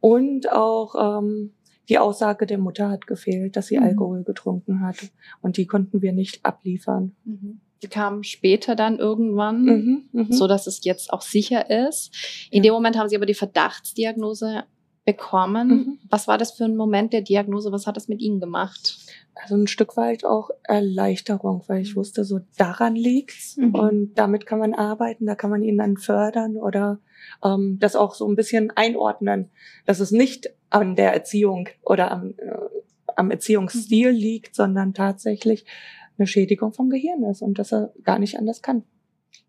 Und 0.00 0.50
auch 0.52 1.20
ähm, 1.20 1.52
die 1.88 1.98
Aussage 1.98 2.46
der 2.46 2.58
Mutter 2.58 2.90
hat 2.90 3.06
gefehlt, 3.06 3.56
dass 3.56 3.68
sie 3.68 3.78
mhm. 3.78 3.84
Alkohol 3.84 4.24
getrunken 4.24 4.80
hat. 4.80 4.96
Und 5.40 5.56
die 5.56 5.66
konnten 5.66 6.02
wir 6.02 6.12
nicht 6.12 6.44
abliefern. 6.44 7.14
Mhm. 7.24 7.60
Die 7.82 7.88
kamen 7.88 8.24
später 8.24 8.74
dann 8.74 8.98
irgendwann, 8.98 9.62
mhm, 9.62 10.08
mh. 10.12 10.26
so 10.30 10.48
dass 10.48 10.66
es 10.66 10.84
jetzt 10.84 11.12
auch 11.12 11.22
sicher 11.22 11.70
ist. 11.86 12.48
In 12.50 12.64
ja. 12.64 12.70
dem 12.70 12.74
Moment 12.74 12.98
haben 12.98 13.08
sie 13.08 13.16
aber 13.16 13.26
die 13.26 13.34
Verdachtsdiagnose 13.34 14.64
bekommen. 15.08 15.68
Mhm. 15.68 15.98
Was 16.10 16.28
war 16.28 16.36
das 16.36 16.50
für 16.50 16.66
ein 16.66 16.76
Moment 16.76 17.14
der 17.14 17.22
Diagnose? 17.22 17.72
Was 17.72 17.86
hat 17.86 17.96
das 17.96 18.08
mit 18.08 18.20
Ihnen 18.20 18.40
gemacht? 18.40 18.98
Also 19.34 19.54
ein 19.54 19.66
Stück 19.66 19.96
weit 19.96 20.26
auch 20.26 20.50
Erleichterung, 20.64 21.64
weil 21.66 21.80
ich 21.80 21.96
wusste, 21.96 22.24
so 22.24 22.40
daran 22.58 22.94
liegt's 22.94 23.56
mhm. 23.56 23.74
und 23.74 24.14
damit 24.16 24.44
kann 24.44 24.58
man 24.58 24.74
arbeiten, 24.74 25.24
da 25.24 25.34
kann 25.34 25.48
man 25.48 25.62
ihn 25.62 25.78
dann 25.78 25.96
fördern 25.96 26.58
oder 26.58 26.98
ähm, 27.42 27.78
das 27.80 27.96
auch 27.96 28.14
so 28.14 28.28
ein 28.28 28.36
bisschen 28.36 28.70
einordnen, 28.76 29.48
dass 29.86 30.00
es 30.00 30.10
nicht 30.10 30.50
an 30.68 30.94
der 30.94 31.14
Erziehung 31.14 31.70
oder 31.82 32.10
am, 32.10 32.34
äh, 32.36 32.58
am 33.16 33.30
Erziehungsstil 33.30 34.12
mhm. 34.12 34.18
liegt, 34.18 34.54
sondern 34.54 34.92
tatsächlich 34.92 35.64
eine 36.18 36.26
Schädigung 36.26 36.74
vom 36.74 36.90
Gehirn 36.90 37.22
ist 37.22 37.40
und 37.40 37.58
dass 37.58 37.72
er 37.72 37.94
gar 38.02 38.18
nicht 38.18 38.38
anders 38.38 38.60
kann. 38.60 38.82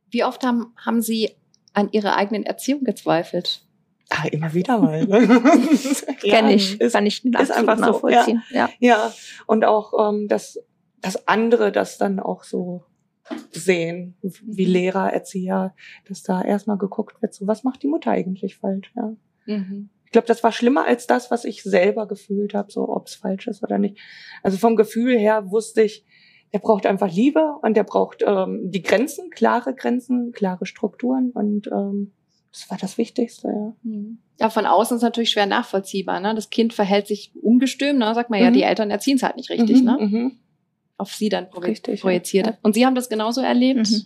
Wie 0.10 0.24
oft 0.24 0.42
haben, 0.46 0.74
haben 0.78 1.02
Sie 1.02 1.32
an 1.74 1.90
Ihrer 1.92 2.16
eigenen 2.16 2.44
Erziehung 2.44 2.86
gezweifelt? 2.86 3.66
Ah, 4.10 4.28
immer 4.32 4.54
wieder 4.54 4.80
mal. 4.80 5.08
ja, 6.24 6.40
Kenn 6.40 6.50
ich, 6.50 6.82
ist, 6.82 6.94
kann 6.94 7.06
ich 7.06 7.24
ist 7.24 7.52
einfach 7.52 7.78
nachvollziehen. 7.78 8.44
So, 8.50 8.56
ja, 8.56 8.70
ja. 8.80 8.98
ja, 8.98 9.14
und 9.46 9.66
auch 9.66 10.10
ähm, 10.10 10.28
dass 10.28 10.60
das 11.02 11.28
andere 11.28 11.72
das 11.72 11.98
dann 11.98 12.20
auch 12.20 12.44
so 12.44 12.84
sehen, 13.52 14.16
wie 14.22 14.66
mhm. 14.66 14.74
Lehrer, 14.74 15.14
Erzieher, 15.14 15.76
dass 16.08 16.24
da 16.24 16.42
erstmal 16.42 16.78
geguckt 16.78 17.22
wird, 17.22 17.34
so 17.34 17.48
was 17.48 17.64
macht 17.64 17.84
die 17.84 17.88
Mutter 17.88 18.12
eigentlich 18.12 18.58
falsch, 18.58 18.92
ja. 18.96 19.16
Mhm. 19.46 19.90
Ich 20.06 20.12
glaube, 20.12 20.28
das 20.28 20.44
war 20.44 20.52
schlimmer 20.52 20.86
als 20.86 21.06
das, 21.06 21.30
was 21.30 21.46
ich 21.46 21.62
selber 21.62 22.08
gefühlt 22.08 22.56
habe, 22.56 22.72
so 22.72 22.90
ob 22.90 23.06
es 23.06 23.14
falsch 23.14 23.46
ist 23.46 23.62
oder 23.62 23.78
nicht. 23.78 24.00
Also 24.42 24.58
vom 24.58 24.76
Gefühl 24.76 25.20
her 25.20 25.52
wusste 25.52 25.84
ich, 25.84 26.04
der 26.52 26.58
braucht 26.58 26.88
einfach 26.88 27.12
Liebe 27.12 27.54
und 27.62 27.78
der 27.78 27.84
braucht 27.84 28.24
ähm, 28.26 28.72
die 28.72 28.82
Grenzen, 28.82 29.30
klare 29.30 29.76
Grenzen, 29.76 30.32
klare 30.32 30.66
Strukturen 30.66 31.30
und 31.30 31.68
ähm, 31.68 32.12
das 32.52 32.70
war 32.70 32.78
das 32.78 32.98
Wichtigste, 32.98 33.48
ja. 33.48 33.74
Mhm. 33.84 34.20
Ja, 34.40 34.50
von 34.50 34.66
außen 34.66 34.98
ist 34.98 35.04
natürlich 35.04 35.32
schwer 35.32 35.46
nachvollziehbar. 35.46 36.22
Ne? 36.22 36.34
Das 36.34 36.50
Kind 36.50 36.74
verhält 36.74 37.08
sich 37.08 37.34
ungestüm, 37.42 37.98
ne? 37.98 38.14
sagt 38.16 38.30
man 38.30 38.40
mhm. 38.40 38.46
ja, 38.46 38.52
die 38.52 38.64
Eltern 38.64 38.90
erziehen 38.90 39.18
es 39.18 39.24
halt 39.24 39.36
nicht 39.36 39.50
richtig. 39.50 39.80
Mhm, 39.80 39.86
ne? 39.86 39.98
Mhm 40.00 40.40
auf 41.00 41.14
sie 41.14 41.30
dann 41.30 41.46
Richtig, 41.46 42.02
projiziert. 42.02 42.46
Ja. 42.46 42.58
Und 42.62 42.74
Sie 42.76 42.86
haben 42.86 42.94
das 42.94 43.10
genauso 43.10 43.42
erlebt? 43.42 43.90
Mhm. 43.90 44.06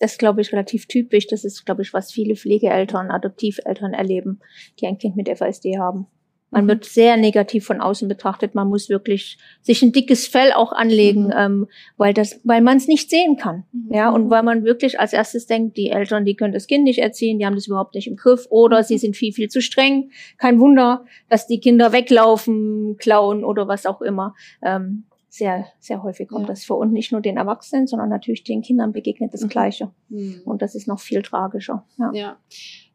Das 0.00 0.12
ist, 0.12 0.18
glaube 0.18 0.40
ich, 0.40 0.52
relativ 0.52 0.86
typisch. 0.86 1.26
Das 1.28 1.44
ist, 1.44 1.64
glaube 1.64 1.82
ich, 1.82 1.92
was 1.92 2.10
viele 2.10 2.34
Pflegeeltern, 2.34 3.10
Adoptiveltern 3.10 3.92
erleben, 3.92 4.40
die 4.80 4.86
ein 4.86 4.98
Kind 4.98 5.16
mit 5.16 5.28
FASD 5.28 5.78
haben. 5.78 6.06
Man 6.54 6.68
wird 6.68 6.84
sehr 6.84 7.16
negativ 7.16 7.66
von 7.66 7.80
außen 7.80 8.08
betrachtet. 8.08 8.54
Man 8.54 8.68
muss 8.68 8.88
wirklich 8.88 9.38
sich 9.60 9.82
ein 9.82 9.92
dickes 9.92 10.26
Fell 10.26 10.52
auch 10.52 10.72
anlegen, 10.72 11.26
Mhm. 11.26 11.32
ähm, 11.36 11.66
weil 11.96 12.14
das, 12.14 12.40
weil 12.44 12.60
man 12.62 12.76
es 12.78 12.88
nicht 12.88 13.10
sehen 13.10 13.36
kann. 13.36 13.64
Mhm. 13.72 13.92
Ja, 13.94 14.10
und 14.10 14.30
weil 14.30 14.42
man 14.42 14.64
wirklich 14.64 14.98
als 14.98 15.12
erstes 15.12 15.46
denkt, 15.46 15.76
die 15.76 15.90
Eltern, 15.90 16.24
die 16.24 16.34
können 16.36 16.54
das 16.54 16.66
Kind 16.66 16.84
nicht 16.84 16.98
erziehen, 17.00 17.38
die 17.38 17.44
haben 17.46 17.54
das 17.56 17.66
überhaupt 17.66 17.94
nicht 17.94 18.06
im 18.06 18.16
Griff 18.16 18.46
oder 18.50 18.78
Mhm. 18.78 18.84
sie 18.84 18.98
sind 18.98 19.16
viel, 19.16 19.32
viel 19.32 19.48
zu 19.48 19.60
streng. 19.60 20.10
Kein 20.38 20.60
Wunder, 20.60 21.04
dass 21.28 21.46
die 21.46 21.60
Kinder 21.60 21.92
weglaufen, 21.92 22.96
klauen 22.98 23.44
oder 23.44 23.68
was 23.68 23.86
auch 23.86 24.00
immer. 24.00 24.34
Ähm, 24.62 25.04
sehr, 25.36 25.66
sehr 25.80 26.04
häufig 26.04 26.28
kommt 26.28 26.42
Ja. 26.42 26.46
das 26.46 26.64
vor. 26.64 26.78
Und 26.78 26.92
nicht 26.92 27.10
nur 27.10 27.20
den 27.20 27.36
Erwachsenen, 27.38 27.88
sondern 27.88 28.08
natürlich 28.08 28.44
den 28.44 28.62
Kindern 28.62 28.92
begegnet 28.92 29.34
das 29.34 29.42
Mhm. 29.42 29.48
Gleiche. 29.48 29.90
Mhm. 30.08 30.42
Und 30.44 30.62
das 30.62 30.76
ist 30.76 30.86
noch 30.86 31.00
viel 31.00 31.22
tragischer. 31.22 31.84
Ja. 31.98 32.12
Ja. 32.14 32.36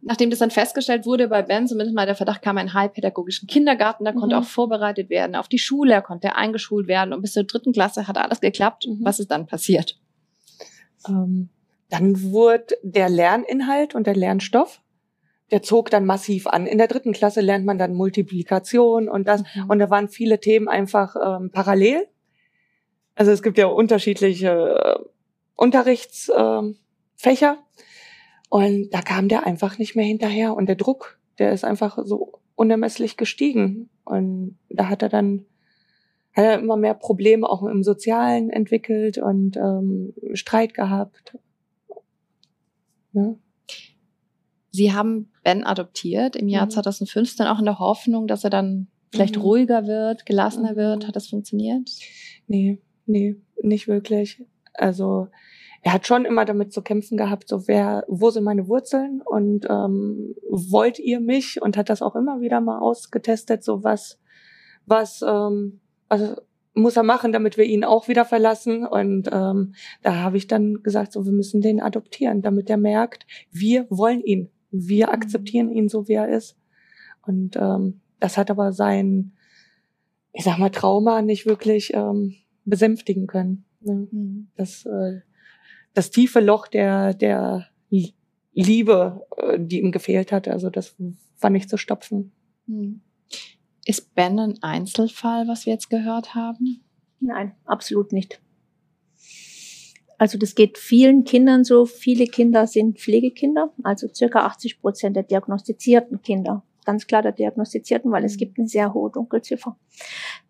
Nachdem 0.01 0.29
das 0.29 0.39
dann 0.39 0.49
festgestellt 0.49 1.05
wurde 1.05 1.27
bei 1.27 1.41
Ben, 1.41 1.67
zumindest 1.67 1.93
mal 1.97 2.05
der 2.05 2.15
Verdacht 2.15 2.41
kam, 2.41 2.57
ein 2.57 2.73
heilpädagogischen 2.73 3.47
Kindergarten, 3.49 4.05
da 4.05 4.13
konnte 4.13 4.37
Mhm. 4.37 4.41
auch 4.41 4.45
vorbereitet 4.47 5.09
werden 5.09 5.35
auf 5.35 5.49
die 5.49 5.59
Schule, 5.59 5.91
er 5.93 6.01
konnte 6.01 6.37
eingeschult 6.37 6.87
werden 6.87 7.13
und 7.13 7.21
bis 7.21 7.33
zur 7.33 7.43
dritten 7.43 7.73
Klasse 7.73 8.07
hat 8.07 8.17
alles 8.17 8.39
geklappt. 8.39 8.87
Mhm. 8.87 8.99
Was 9.03 9.19
ist 9.19 9.29
dann 9.31 9.45
passiert? 9.45 9.99
Ähm, 11.09 11.49
dann 11.89 12.21
wurde 12.31 12.75
der 12.83 13.09
Lerninhalt 13.09 13.95
und 13.95 14.07
der 14.07 14.15
Lernstoff, 14.15 14.81
der 15.51 15.61
zog 15.61 15.89
dann 15.89 16.05
massiv 16.05 16.47
an. 16.47 16.67
In 16.67 16.77
der 16.77 16.87
dritten 16.87 17.11
Klasse 17.11 17.41
lernt 17.41 17.65
man 17.65 17.77
dann 17.77 17.95
Multiplikation 17.95 19.09
und 19.09 19.27
das. 19.27 19.43
Mhm. 19.55 19.69
Und 19.69 19.79
da 19.79 19.89
waren 19.89 20.07
viele 20.07 20.39
Themen 20.39 20.69
einfach 20.69 21.15
ähm, 21.21 21.49
parallel. 21.51 22.07
Also 23.19 23.31
es 23.33 23.43
gibt 23.43 23.57
ja 23.57 23.65
unterschiedliche 23.67 24.49
äh, 24.49 25.03
Unterrichtsfächer. 25.55 26.73
Fächer. 27.17 27.57
und 28.47 28.89
da 28.91 29.01
kam 29.01 29.27
der 29.27 29.45
einfach 29.45 29.77
nicht 29.77 29.93
mehr 29.97 30.05
hinterher. 30.05 30.53
Und 30.55 30.67
der 30.67 30.77
Druck, 30.77 31.19
der 31.37 31.51
ist 31.51 31.65
einfach 31.65 31.99
so 32.05 32.39
unermesslich 32.55 33.17
gestiegen. 33.17 33.89
Und 34.05 34.57
da 34.69 34.87
hat 34.87 35.01
er 35.03 35.09
dann 35.09 35.45
hat 36.33 36.45
er 36.45 36.59
immer 36.59 36.77
mehr 36.77 36.93
Probleme 36.93 37.49
auch 37.49 37.63
im 37.63 37.83
Sozialen 37.83 38.49
entwickelt 38.51 39.17
und 39.17 39.57
ähm, 39.57 40.13
Streit 40.33 40.73
gehabt. 40.73 41.37
Ja. 43.11 43.35
Sie 44.71 44.93
haben 44.93 45.29
Ben 45.43 45.65
adoptiert 45.65 46.37
im 46.37 46.47
Jahr 46.47 46.67
Mhm. 46.67 46.71
2015 46.71 47.47
auch 47.47 47.59
in 47.59 47.65
der 47.65 47.79
Hoffnung, 47.79 48.27
dass 48.27 48.45
er 48.45 48.49
dann 48.49 48.87
vielleicht 49.11 49.35
Mhm. 49.35 49.41
ruhiger 49.41 49.87
wird, 49.87 50.25
gelassener 50.25 50.71
Mhm. 50.71 50.77
wird. 50.77 51.07
Hat 51.07 51.17
das 51.17 51.27
funktioniert? 51.27 51.89
Nee, 52.47 52.79
nee, 53.09 53.35
nicht 53.61 53.87
wirklich. 53.87 54.43
Also 54.73 55.27
er 55.81 55.93
hat 55.93 56.07
schon 56.07 56.25
immer 56.25 56.45
damit 56.45 56.73
zu 56.73 56.81
kämpfen 56.81 57.17
gehabt, 57.17 57.47
so 57.47 57.67
wer, 57.67 58.03
wo 58.07 58.29
sind 58.29 58.43
meine 58.43 58.67
Wurzeln 58.67 59.21
und 59.23 59.65
ähm, 59.69 60.35
wollt 60.49 60.99
ihr 60.99 61.19
mich? 61.19 61.61
Und 61.61 61.77
hat 61.77 61.89
das 61.89 62.01
auch 62.01 62.15
immer 62.15 62.41
wieder 62.41 62.59
mal 62.61 62.79
ausgetestet, 62.79 63.63
so 63.63 63.83
was, 63.83 64.19
was, 64.85 65.21
ähm, 65.21 65.79
also 66.09 66.35
muss 66.73 66.97
er 66.97 67.03
machen, 67.03 67.31
damit 67.31 67.57
wir 67.57 67.65
ihn 67.65 67.83
auch 67.83 68.07
wieder 68.07 68.25
verlassen. 68.25 68.85
Und 68.85 69.29
ähm, 69.31 69.73
da 70.01 70.15
habe 70.15 70.37
ich 70.37 70.47
dann 70.47 70.83
gesagt, 70.83 71.13
so 71.13 71.25
wir 71.25 71.31
müssen 71.31 71.61
den 71.61 71.81
adoptieren, 71.81 72.41
damit 72.41 72.69
er 72.69 72.77
merkt, 72.77 73.25
wir 73.51 73.85
wollen 73.89 74.21
ihn, 74.21 74.49
wir 74.71 75.07
Mhm. 75.07 75.13
akzeptieren 75.13 75.69
ihn 75.71 75.89
so, 75.89 76.07
wie 76.07 76.13
er 76.13 76.29
ist. 76.29 76.57
Und 77.25 77.55
ähm, 77.55 78.01
das 78.19 78.37
hat 78.37 78.51
aber 78.51 78.73
sein, 78.73 79.33
ich 80.33 80.43
sag 80.43 80.57
mal, 80.57 80.69
Trauma 80.69 81.21
nicht 81.21 81.45
wirklich 81.45 81.93
ähm, 81.93 82.35
besänftigen 82.69 83.27
können. 83.27 83.65
Ne? 83.81 84.07
Mhm. 84.11 84.47
Das, 84.55 84.85
äh, 84.85 85.21
das 85.93 86.11
tiefe 86.11 86.39
Loch 86.39 86.67
der, 86.67 87.13
der 87.13 87.67
Lie- 87.89 88.13
Liebe, 88.53 89.25
äh, 89.37 89.57
die 89.59 89.79
ihm 89.79 89.91
gefehlt 89.91 90.31
hat, 90.31 90.47
also 90.47 90.69
das 90.69 90.95
war 91.39 91.49
nicht 91.49 91.69
zu 91.69 91.77
stopfen. 91.77 92.31
Mhm. 92.67 93.01
Ist 93.85 94.13
Ben 94.13 94.37
ein 94.39 94.59
Einzelfall, 94.61 95.47
was 95.47 95.65
wir 95.65 95.73
jetzt 95.73 95.89
gehört 95.89 96.35
haben? 96.35 96.81
Nein, 97.19 97.53
absolut 97.65 98.11
nicht. 98.11 98.41
Also 100.17 100.37
das 100.37 100.53
geht 100.53 100.77
vielen 100.77 101.23
Kindern 101.23 101.63
so. 101.63 101.85
Viele 101.85 102.25
Kinder 102.25 102.67
sind 102.67 102.99
Pflegekinder, 102.99 103.73
also 103.83 104.07
circa 104.13 104.45
80 104.45 104.81
Prozent 104.81 105.15
der 105.15 105.23
diagnostizierten 105.23 106.21
Kinder. 106.21 106.63
Ganz 106.89 107.05
klar 107.05 107.21
der 107.21 107.33
diagnostizierten, 107.33 108.11
weil 108.11 108.25
es 108.25 108.33
Mhm. 108.33 108.37
gibt 108.39 108.57
eine 108.57 108.67
sehr 108.67 108.95
hohe 108.95 109.11
Dunkelziffer. 109.11 109.77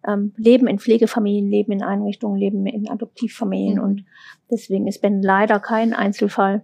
Ähm, 0.07 0.31
leben 0.37 0.67
in 0.67 0.79
Pflegefamilien, 0.79 1.49
leben 1.49 1.73
in 1.73 1.83
Einrichtungen, 1.83 2.37
leben 2.39 2.65
in 2.65 2.89
Adoptivfamilien 2.89 3.75
Mhm. 3.79 3.83
und 3.83 4.05
deswegen 4.49 4.87
ist 4.87 5.01
Ben 5.01 5.21
leider 5.21 5.59
kein 5.59 5.93
Einzelfall, 5.93 6.61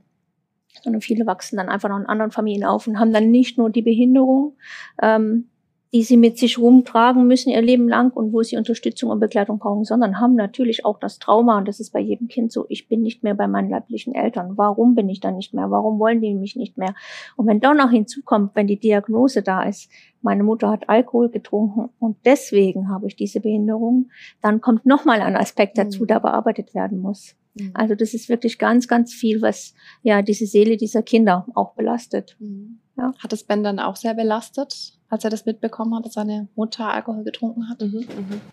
sondern 0.82 1.02
viele 1.02 1.26
wachsen 1.26 1.58
dann 1.58 1.68
einfach 1.68 1.90
noch 1.90 2.00
in 2.00 2.06
anderen 2.06 2.32
Familien 2.32 2.64
auf 2.64 2.88
und 2.88 3.00
haben 3.02 3.12
dann 3.12 3.32
nicht 3.32 3.58
nur 3.58 3.70
die 3.70 3.82
Behinderung, 3.82 4.56
ähm, 5.02 5.50
die 5.96 6.04
sie 6.04 6.18
mit 6.18 6.38
sich 6.38 6.58
rumtragen 6.60 7.26
müssen 7.26 7.52
ihr 7.52 7.62
Leben 7.62 7.88
lang 7.88 8.12
und 8.12 8.34
wo 8.34 8.44
sie 8.44 8.58
Unterstützung 8.58 9.12
und 9.12 9.22
Begleitung 9.22 9.60
brauchen, 9.60 9.86
sondern 9.86 10.20
haben 10.20 10.36
natürlich 10.36 10.84
auch 10.84 11.00
das 11.00 11.20
Trauma, 11.20 11.58
und 11.58 11.70
das 11.70 11.80
ist 11.80 11.94
bei 11.94 12.02
jedem 12.02 12.28
Kind 12.28 12.52
so, 12.52 12.66
ich 12.68 12.90
bin 12.90 13.02
nicht 13.02 13.24
mehr 13.24 13.34
bei 13.34 13.48
meinen 13.48 13.70
leiblichen 13.70 14.14
Eltern. 14.14 14.58
Warum 14.58 14.94
bin 14.94 15.08
ich 15.08 15.22
da 15.22 15.32
nicht 15.32 15.54
mehr? 15.54 15.72
Warum 15.72 15.98
wollen 15.98 16.20
die 16.20 16.34
mich 16.34 16.58
nicht 16.58 16.78
mehr? 16.78 16.96
Und 17.38 17.48
wenn 17.48 17.62
dann 17.62 17.78
noch 17.78 17.92
hinzukommt, 17.92 18.52
wenn 18.56 18.68
die 18.68 18.78
Diagnose 18.78 19.42
da 19.42 19.64
ist, 19.64 19.90
meine 20.22 20.44
Mutter 20.44 20.70
hat 20.70 20.90
Alkohol 20.90 21.30
getrunken 21.30 21.88
und 21.98 22.18
deswegen 22.26 22.90
habe 22.90 23.08
ich 23.08 23.16
diese 23.16 23.40
Behinderung, 23.40 24.10
dann 24.42 24.60
kommt 24.60 24.86
nochmal 24.86 25.22
ein 25.22 25.38
Aspekt 25.38 25.78
dazu, 25.78 26.04
Mhm. 26.04 26.08
der 26.08 26.20
bearbeitet 26.20 26.76
werden 26.76 27.00
muss. 27.00 27.38
Mhm. 27.56 27.72
Also 27.74 27.96
das 27.96 28.14
ist 28.14 28.30
wirklich 28.30 28.60
ganz, 28.60 28.88
ganz 28.88 29.14
viel, 29.14 29.42
was 29.42 29.74
ja 30.04 30.22
diese 30.22 30.46
Seele 30.46 30.78
dieser 30.78 31.02
Kinder 31.02 31.48
auch 31.56 31.74
belastet. 31.74 32.36
Mhm. 32.40 32.80
Ja. 32.98 33.14
Hat 33.20 33.34
es 33.34 33.44
Ben 33.44 33.64
dann 33.64 33.80
auch 33.80 33.96
sehr 33.96 34.14
belastet, 34.14 34.94
als 35.10 35.24
er 35.24 35.30
das 35.30 35.46
mitbekommen 35.46 35.96
hat, 35.96 36.06
dass 36.06 36.14
seine 36.14 36.48
Mutter 36.56 36.94
Alkohol 36.94 37.24
getrunken 37.24 37.70
hat? 37.70 37.82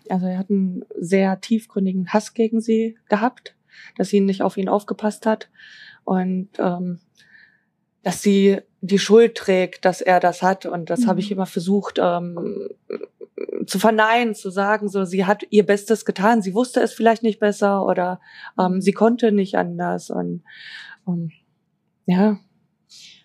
Also 0.09 0.25
er 0.25 0.37
hat 0.37 0.49
einen 0.49 0.83
sehr 0.99 1.39
tiefgründigen 1.39 2.09
Hass 2.09 2.33
gegen 2.33 2.59
sie 2.59 2.97
gehabt, 3.07 3.55
dass 3.97 4.09
sie 4.09 4.19
nicht 4.19 4.41
auf 4.41 4.57
ihn 4.57 4.69
aufgepasst 4.69 5.25
hat 5.25 5.49
und 6.03 6.49
ähm, 6.59 6.99
dass 8.03 8.21
sie 8.21 8.59
die 8.85 8.99
Schuld 8.99 9.35
trägt, 9.35 9.85
dass 9.85 10.01
er 10.01 10.19
das 10.19 10.41
hat. 10.41 10.65
Und 10.65 10.89
das 10.89 11.01
Mhm. 11.01 11.07
habe 11.07 11.19
ich 11.21 11.31
immer 11.31 11.45
versucht 11.45 11.99
ähm, 12.01 12.67
zu 13.65 13.79
verneinen, 13.79 14.35
zu 14.35 14.49
sagen, 14.49 14.89
so 14.89 15.05
sie 15.05 15.25
hat 15.25 15.43
ihr 15.49 15.65
Bestes 15.65 16.03
getan, 16.05 16.41
sie 16.41 16.53
wusste 16.53 16.81
es 16.81 16.93
vielleicht 16.93 17.23
nicht 17.23 17.39
besser 17.39 17.85
oder 17.85 18.19
ähm, 18.59 18.81
sie 18.81 18.91
konnte 18.91 19.31
nicht 19.31 19.55
anders. 19.55 20.09
Und 20.09 20.43
ähm, 21.07 21.31
ja, 22.05 22.37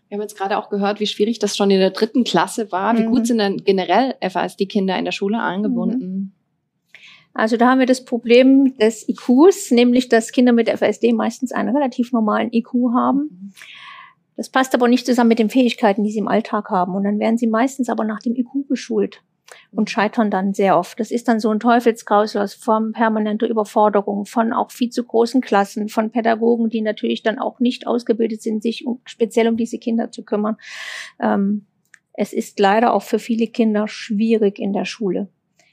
Wir 0.08 0.14
haben 0.16 0.22
jetzt 0.22 0.38
gerade 0.38 0.56
auch 0.56 0.70
gehört, 0.70 1.00
wie 1.00 1.06
schwierig 1.06 1.38
das 1.38 1.54
schon 1.56 1.70
in 1.70 1.80
der 1.80 1.90
dritten 1.90 2.24
Klasse 2.24 2.70
war. 2.72 2.96
Wie 2.96 3.02
Mhm. 3.02 3.10
gut 3.10 3.26
sind 3.26 3.38
denn 3.38 3.56
generell 3.64 4.14
FASD-Kinder 4.22 4.96
in 4.98 5.04
der 5.04 5.12
Schule 5.12 5.38
angebunden? 5.40 6.32
Also 7.34 7.56
da 7.56 7.68
haben 7.68 7.78
wir 7.78 7.86
das 7.86 8.04
Problem 8.04 8.76
des 8.78 9.06
IQs, 9.08 9.70
nämlich 9.70 10.08
dass 10.08 10.32
Kinder 10.32 10.52
mit 10.52 10.68
FSD 10.68 11.12
meistens 11.12 11.52
einen 11.52 11.74
relativ 11.76 12.12
normalen 12.12 12.50
IQ 12.52 12.70
haben. 12.94 13.52
Das 14.38 14.48
passt 14.48 14.72
aber 14.76 14.86
nicht 14.86 15.04
zusammen 15.04 15.30
mit 15.30 15.40
den 15.40 15.50
Fähigkeiten, 15.50 16.04
die 16.04 16.12
sie 16.12 16.20
im 16.20 16.28
Alltag 16.28 16.70
haben. 16.70 16.94
Und 16.94 17.02
dann 17.02 17.18
werden 17.18 17.36
sie 17.36 17.48
meistens 17.48 17.88
aber 17.88 18.04
nach 18.04 18.20
dem 18.20 18.36
IQ 18.36 18.68
geschult 18.68 19.20
und 19.72 19.90
scheitern 19.90 20.30
dann 20.30 20.54
sehr 20.54 20.78
oft. 20.78 21.00
Das 21.00 21.10
ist 21.10 21.26
dann 21.26 21.40
so 21.40 21.50
ein 21.50 21.58
Teufelskreisel 21.58 22.40
aus 22.40 22.54
von 22.54 22.92
permanenter 22.92 23.48
Überforderung, 23.48 24.26
von 24.26 24.52
auch 24.52 24.70
viel 24.70 24.90
zu 24.90 25.02
großen 25.02 25.40
Klassen, 25.40 25.88
von 25.88 26.12
Pädagogen, 26.12 26.68
die 26.68 26.82
natürlich 26.82 27.24
dann 27.24 27.40
auch 27.40 27.58
nicht 27.58 27.88
ausgebildet 27.88 28.40
sind, 28.40 28.62
sich 28.62 28.86
um, 28.86 29.00
speziell 29.06 29.48
um 29.48 29.56
diese 29.56 29.78
Kinder 29.78 30.12
zu 30.12 30.22
kümmern. 30.24 30.56
Ähm, 31.20 31.66
es 32.12 32.32
ist 32.32 32.60
leider 32.60 32.92
auch 32.92 33.02
für 33.02 33.18
viele 33.18 33.48
Kinder 33.48 33.88
schwierig 33.88 34.60
in 34.60 34.72
der 34.72 34.84
Schule. 34.84 35.28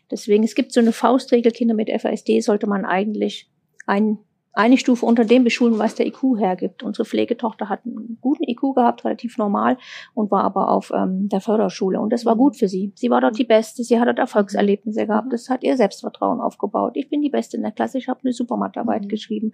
Deswegen, 0.10 0.43
es 0.43 0.55
gibt 0.55 0.72
so 0.72 0.79
eine 0.79 0.91
Faustregel, 0.91 1.51
Kinder 1.51 1.75
mit 1.75 1.91
FASD 1.91 2.41
sollte 2.41 2.65
man 2.65 2.84
eigentlich 2.84 3.48
ein, 3.86 4.17
eine 4.55 4.77
Stufe 4.77 5.05
unter 5.05 5.25
dem 5.25 5.43
beschulen, 5.43 5.77
was 5.77 5.95
der 5.95 6.07
IQ 6.07 6.38
hergibt. 6.39 6.81
Unsere 6.81 7.05
Pflegetochter 7.05 7.67
hat 7.69 7.81
einen 7.85 8.17
guten 8.21 8.43
IQ 8.43 8.74
gehabt, 8.75 9.03
relativ 9.03 9.38
normal, 9.38 9.77
und 10.13 10.31
war 10.31 10.43
aber 10.45 10.69
auf 10.69 10.91
ähm, 10.95 11.27
der 11.29 11.41
Förderschule. 11.41 12.00
Und 12.00 12.12
das 12.13 12.25
war 12.25 12.35
gut 12.38 12.55
für 12.55 12.67
sie. 12.69 12.91
Sie 12.95 13.09
war 13.09 13.19
dort 13.21 13.38
die 13.38 13.43
Beste, 13.43 13.83
sie 13.83 14.00
hat 14.00 14.07
dort 14.07 14.17
Erfolgserlebnisse 14.19 15.05
gehabt, 15.07 15.27
Mhm. 15.27 15.31
das 15.31 15.50
hat 15.50 15.63
ihr 15.63 15.75
Selbstvertrauen 15.75 16.39
aufgebaut. 16.39 16.93
Ich 16.95 17.09
bin 17.09 17.21
die 17.21 17.29
Beste 17.29 17.57
in 17.57 17.63
der 17.63 17.74
Klasse, 17.74 17.97
ich 17.97 18.07
habe 18.07 18.21
eine 18.24 18.31
super 18.33 18.55
Mathearbeit 18.57 19.03
Mhm. 19.03 19.07
geschrieben. 19.09 19.53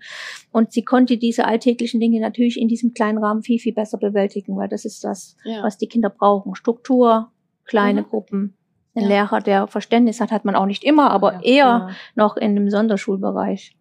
Und 0.52 0.72
sie 0.72 0.84
konnte 0.84 1.18
diese 1.18 1.46
alltäglichen 1.46 2.00
Dinge 2.00 2.20
natürlich 2.22 2.60
in 2.60 2.68
diesem 2.68 2.94
kleinen 2.94 3.18
Rahmen 3.18 3.42
viel, 3.42 3.60
viel 3.60 3.74
besser 3.74 3.98
bewältigen, 3.98 4.56
weil 4.56 4.70
das 4.70 4.86
ist 4.86 5.04
das, 5.04 5.36
Ja. 5.44 5.64
was 5.64 5.78
die 5.78 5.88
Kinder 5.88 6.10
brauchen. 6.12 6.54
Struktur, 6.56 7.32
kleine 7.66 8.02
Mhm. 8.04 8.06
Gruppen. 8.06 8.58
Ein 8.94 9.04
Ja. 9.04 9.08
Lehrer, 9.08 9.40
der 9.40 9.68
Verständnis 9.68 10.20
hat, 10.22 10.32
hat 10.32 10.44
man 10.46 10.54
auch 10.56 10.66
nicht 10.66 10.84
immer, 10.84 11.10
aber 11.12 11.34
ja, 11.36 11.42
eher 11.42 11.66
ja. 11.66 11.90
noch 12.16 12.36
in 12.38 12.56
dem 12.56 12.70
Sonderschulbereich. 12.70 13.76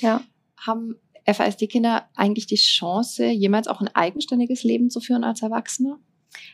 Ja. 0.00 0.20
Haben 0.56 0.96
FASD-Kinder 1.26 2.08
eigentlich 2.14 2.46
die 2.46 2.56
Chance, 2.56 3.26
jemals 3.26 3.68
auch 3.68 3.80
ein 3.80 3.94
eigenständiges 3.94 4.62
Leben 4.62 4.90
zu 4.90 5.00
führen 5.00 5.24
als 5.24 5.42
Erwachsene? 5.42 5.98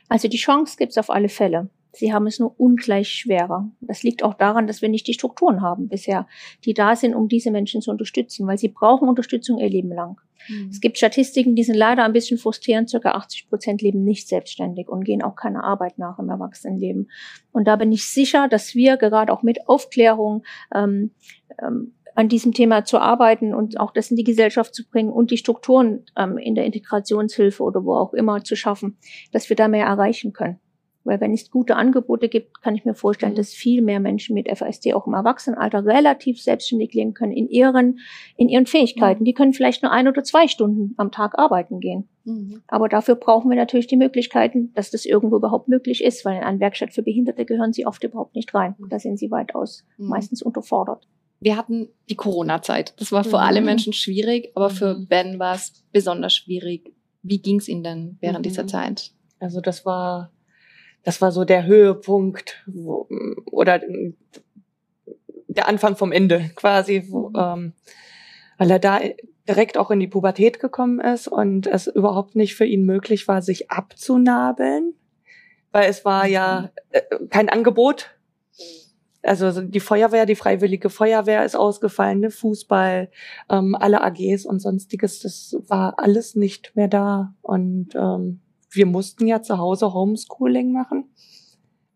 Also 0.09 0.29
die 0.29 0.39
Chance 0.39 0.77
gibt's 0.79 0.99
auf 0.99 1.11
alle 1.11 1.29
Fälle. 1.29 1.71
Sie 1.95 2.13
haben 2.13 2.27
es 2.27 2.39
nur 2.39 2.59
ungleich 2.59 3.11
schwerer. 3.11 3.71
Das 3.81 4.03
liegt 4.03 4.23
auch 4.23 4.33
daran, 4.33 4.67
dass 4.67 4.81
wir 4.81 4.89
nicht 4.89 5.07
die 5.07 5.13
Strukturen 5.13 5.61
haben 5.61 5.89
bisher, 5.89 6.27
die 6.65 6.73
da 6.73 6.97
sind, 6.97 7.15
um 7.15 7.29
diese 7.29 7.51
Menschen 7.51 7.83
zu 7.83 7.91
unterstützen, 7.91 8.47
weil 8.47 8.57
sie 8.57 8.69
brauchen 8.69 9.09
Unterstützung 9.09 9.59
ihr 9.59 9.69
Leben 9.69 9.93
lang. 9.93 10.19
Mhm. 10.49 10.71
Es 10.71 10.81
gibt 10.81 10.97
Statistiken, 10.97 11.55
die 11.55 11.65
sind 11.65 11.77
leider 11.77 12.05
ein 12.05 12.15
bisschen 12.15 12.39
frustrierend. 12.39 12.89
Circa 12.89 13.11
80 13.11 13.51
Prozent 13.51 13.83
leben 13.83 14.05
nicht 14.05 14.27
selbstständig 14.27 14.89
und 14.89 15.05
gehen 15.05 15.23
auch 15.23 15.37
keine 15.37 15.65
Arbeit 15.65 15.99
nach 15.99 16.19
im 16.19 16.31
Erwachsenenleben. 16.31 17.11
Und 17.53 17.69
da 17.69 17.77
bin 17.77 17.93
ich 17.93 18.09
sicher, 18.09 18.49
dass 18.49 18.75
wir 18.75 18.97
gerade 18.97 19.31
auch 19.31 19.43
mit 19.43 19.69
Aufklärung 19.69 20.45
ähm, 20.75 21.11
ähm, 21.63 21.93
an 22.15 22.29
diesem 22.29 22.53
Thema 22.53 22.85
zu 22.85 22.99
arbeiten 22.99 23.55
und 23.55 23.81
auch 23.81 23.93
das 23.93 24.11
in 24.11 24.17
die 24.17 24.25
Gesellschaft 24.25 24.75
zu 24.75 24.89
bringen 24.89 25.11
und 25.11 25.31
die 25.31 25.37
Strukturen 25.37 26.05
ähm, 26.17 26.39
in 26.39 26.55
der 26.55 26.65
Integrationshilfe 26.65 27.63
oder 27.63 27.85
wo 27.85 27.95
auch 27.95 28.15
immer 28.15 28.45
zu 28.45 28.57
schaffen, 28.57 28.99
dass 29.33 29.49
wir 29.49 29.57
da 29.57 29.69
mehr 29.69 29.87
erreichen 29.87 30.33
können. 30.33 30.59
Weil 31.05 31.21
wenn 31.21 31.33
es 31.33 31.51
gute 31.51 31.77
Angebote 31.77 32.29
gibt, 32.29 32.63
kann 32.63 32.75
ich 32.75 32.85
mir 32.85 32.95
vorstellen, 32.95 33.33
mhm. 33.33 33.37
dass 33.37 33.53
viel 33.53 33.83
mehr 33.83 33.99
Menschen 33.99 34.35
mit 34.35 34.49
FASD 34.49 34.95
auch 34.95 35.07
im 35.07 35.15
Erwachsenenalter 35.15 35.85
relativ 35.85 36.41
selbstständig 36.41 36.93
leben 36.95 37.15
können 37.15 37.33
in 37.33 37.49
ihren, 37.49 37.99
in 38.37 38.49
ihren 38.49 38.67
Fähigkeiten. 38.67 39.23
Mhm. 39.23 39.25
Die 39.25 39.35
können 39.35 39.53
vielleicht 39.53 39.83
nur 39.83 39.91
ein 39.91 40.07
oder 40.07 40.23
zwei 40.23 40.47
Stunden 40.47 40.95
am 40.97 41.11
Tag 41.11 41.39
arbeiten 41.39 41.81
gehen. 41.81 42.09
Mhm. 42.25 42.63
Aber 42.69 42.89
dafür 42.89 43.17
brauchen 43.17 43.51
wir 43.51 43.57
natürlich 43.57 43.89
die 43.89 43.97
Möglichkeiten, 43.97 44.73
dass 44.75 44.91
das 44.91 45.05
irgendwo 45.05 45.37
überhaupt 45.37 45.69
möglich 45.69 46.05
ist, 46.05 46.25
weil 46.25 46.37
in 46.37 46.45
eine 46.45 46.61
Werkstatt 46.61 46.93
für 46.93 47.03
Behinderte 47.03 47.45
gehören 47.45 47.73
sie 47.73 47.87
oft 47.87 48.05
überhaupt 48.05 48.37
nicht 48.37 48.55
rein. 48.55 48.77
Da 48.89 48.99
sind 48.99 49.19
sie 49.19 49.31
weitaus 49.31 49.85
mhm. 49.99 50.09
meistens 50.09 50.41
unterfordert. 50.43 51.09
Wir 51.43 51.57
hatten 51.57 51.89
die 52.09 52.15
Corona-Zeit. 52.15 52.95
Das 53.01 53.11
war 53.11 53.25
für 53.25 53.41
alle 53.41 53.61
mhm. 53.61 53.67
Menschen 53.67 53.93
schwierig, 53.93 54.53
aber 54.55 54.71
für 54.71 54.95
mhm. 54.95 55.07
Ben 55.09 55.39
war 55.39 55.57
es 55.57 55.85
besonders 55.91 56.35
schwierig. 56.35 56.93
Wie 57.23 57.43
ging 57.43 57.59
es 57.59 57.69
Ihnen 57.69 57.83
denn 57.83 58.19
während 58.21 58.47
dieser 58.47 58.67
Zeit? 58.67 59.11
Also 59.41 59.61
das 59.61 59.85
war 59.85 60.31
das 61.03 61.21
war 61.21 61.33
so 61.33 61.45
der 61.45 61.67
Höhepunkt 61.67 62.63
wo, 62.67 63.09
oder 63.51 63.81
der 65.49 65.69
Anfang 65.69 65.97
vom 65.97 66.13
Ende 66.13 66.51
quasi, 66.55 67.07
wo, 67.09 67.31
mhm. 67.31 67.37
ähm, 67.37 67.73
weil 68.59 68.71
er 68.71 68.79
da 68.79 69.01
direkt 69.49 69.77
auch 69.77 69.91
in 69.91 69.99
die 69.99 70.07
Pubertät 70.07 70.61
gekommen 70.61 71.01
ist 71.01 71.27
und 71.27 71.67
es 71.67 71.89
überhaupt 71.89 72.37
nicht 72.37 72.55
für 72.55 72.65
ihn 72.65 72.85
möglich 72.85 73.27
war, 73.27 73.43
sich 73.43 73.71
abzunabeln, 73.71 74.95
weil 75.73 75.91
es 75.91 76.05
war 76.05 76.27
ja 76.27 76.61
mhm. 76.61 76.69
äh, 76.91 77.27
kein 77.29 77.49
Angebot. 77.49 78.11
Also 79.23 79.61
die 79.61 79.81
Feuerwehr, 79.81 80.27
die 80.27 80.35
freiwillige 80.35 80.91
Feuerwehr 80.91 81.45
ist 81.45 81.55
ausgefallen, 81.55 82.21
ne? 82.21 82.31
Fußball, 82.31 83.11
ähm, 83.49 83.77
alle 83.79 84.03
AGs 84.03 84.47
und 84.47 84.61
sonstiges, 84.61 85.21
das 85.21 85.57
war 85.69 85.99
alles 85.99 86.35
nicht 86.35 86.75
mehr 86.75 86.89
da. 86.89 87.35
Und 87.41 87.95
ähm, 87.95 88.41
wir 88.71 88.87
mussten 88.87 89.27
ja 89.27 89.43
zu 89.43 89.59
Hause 89.59 89.95
Homeschooling 89.95 90.73
machen 90.73 91.05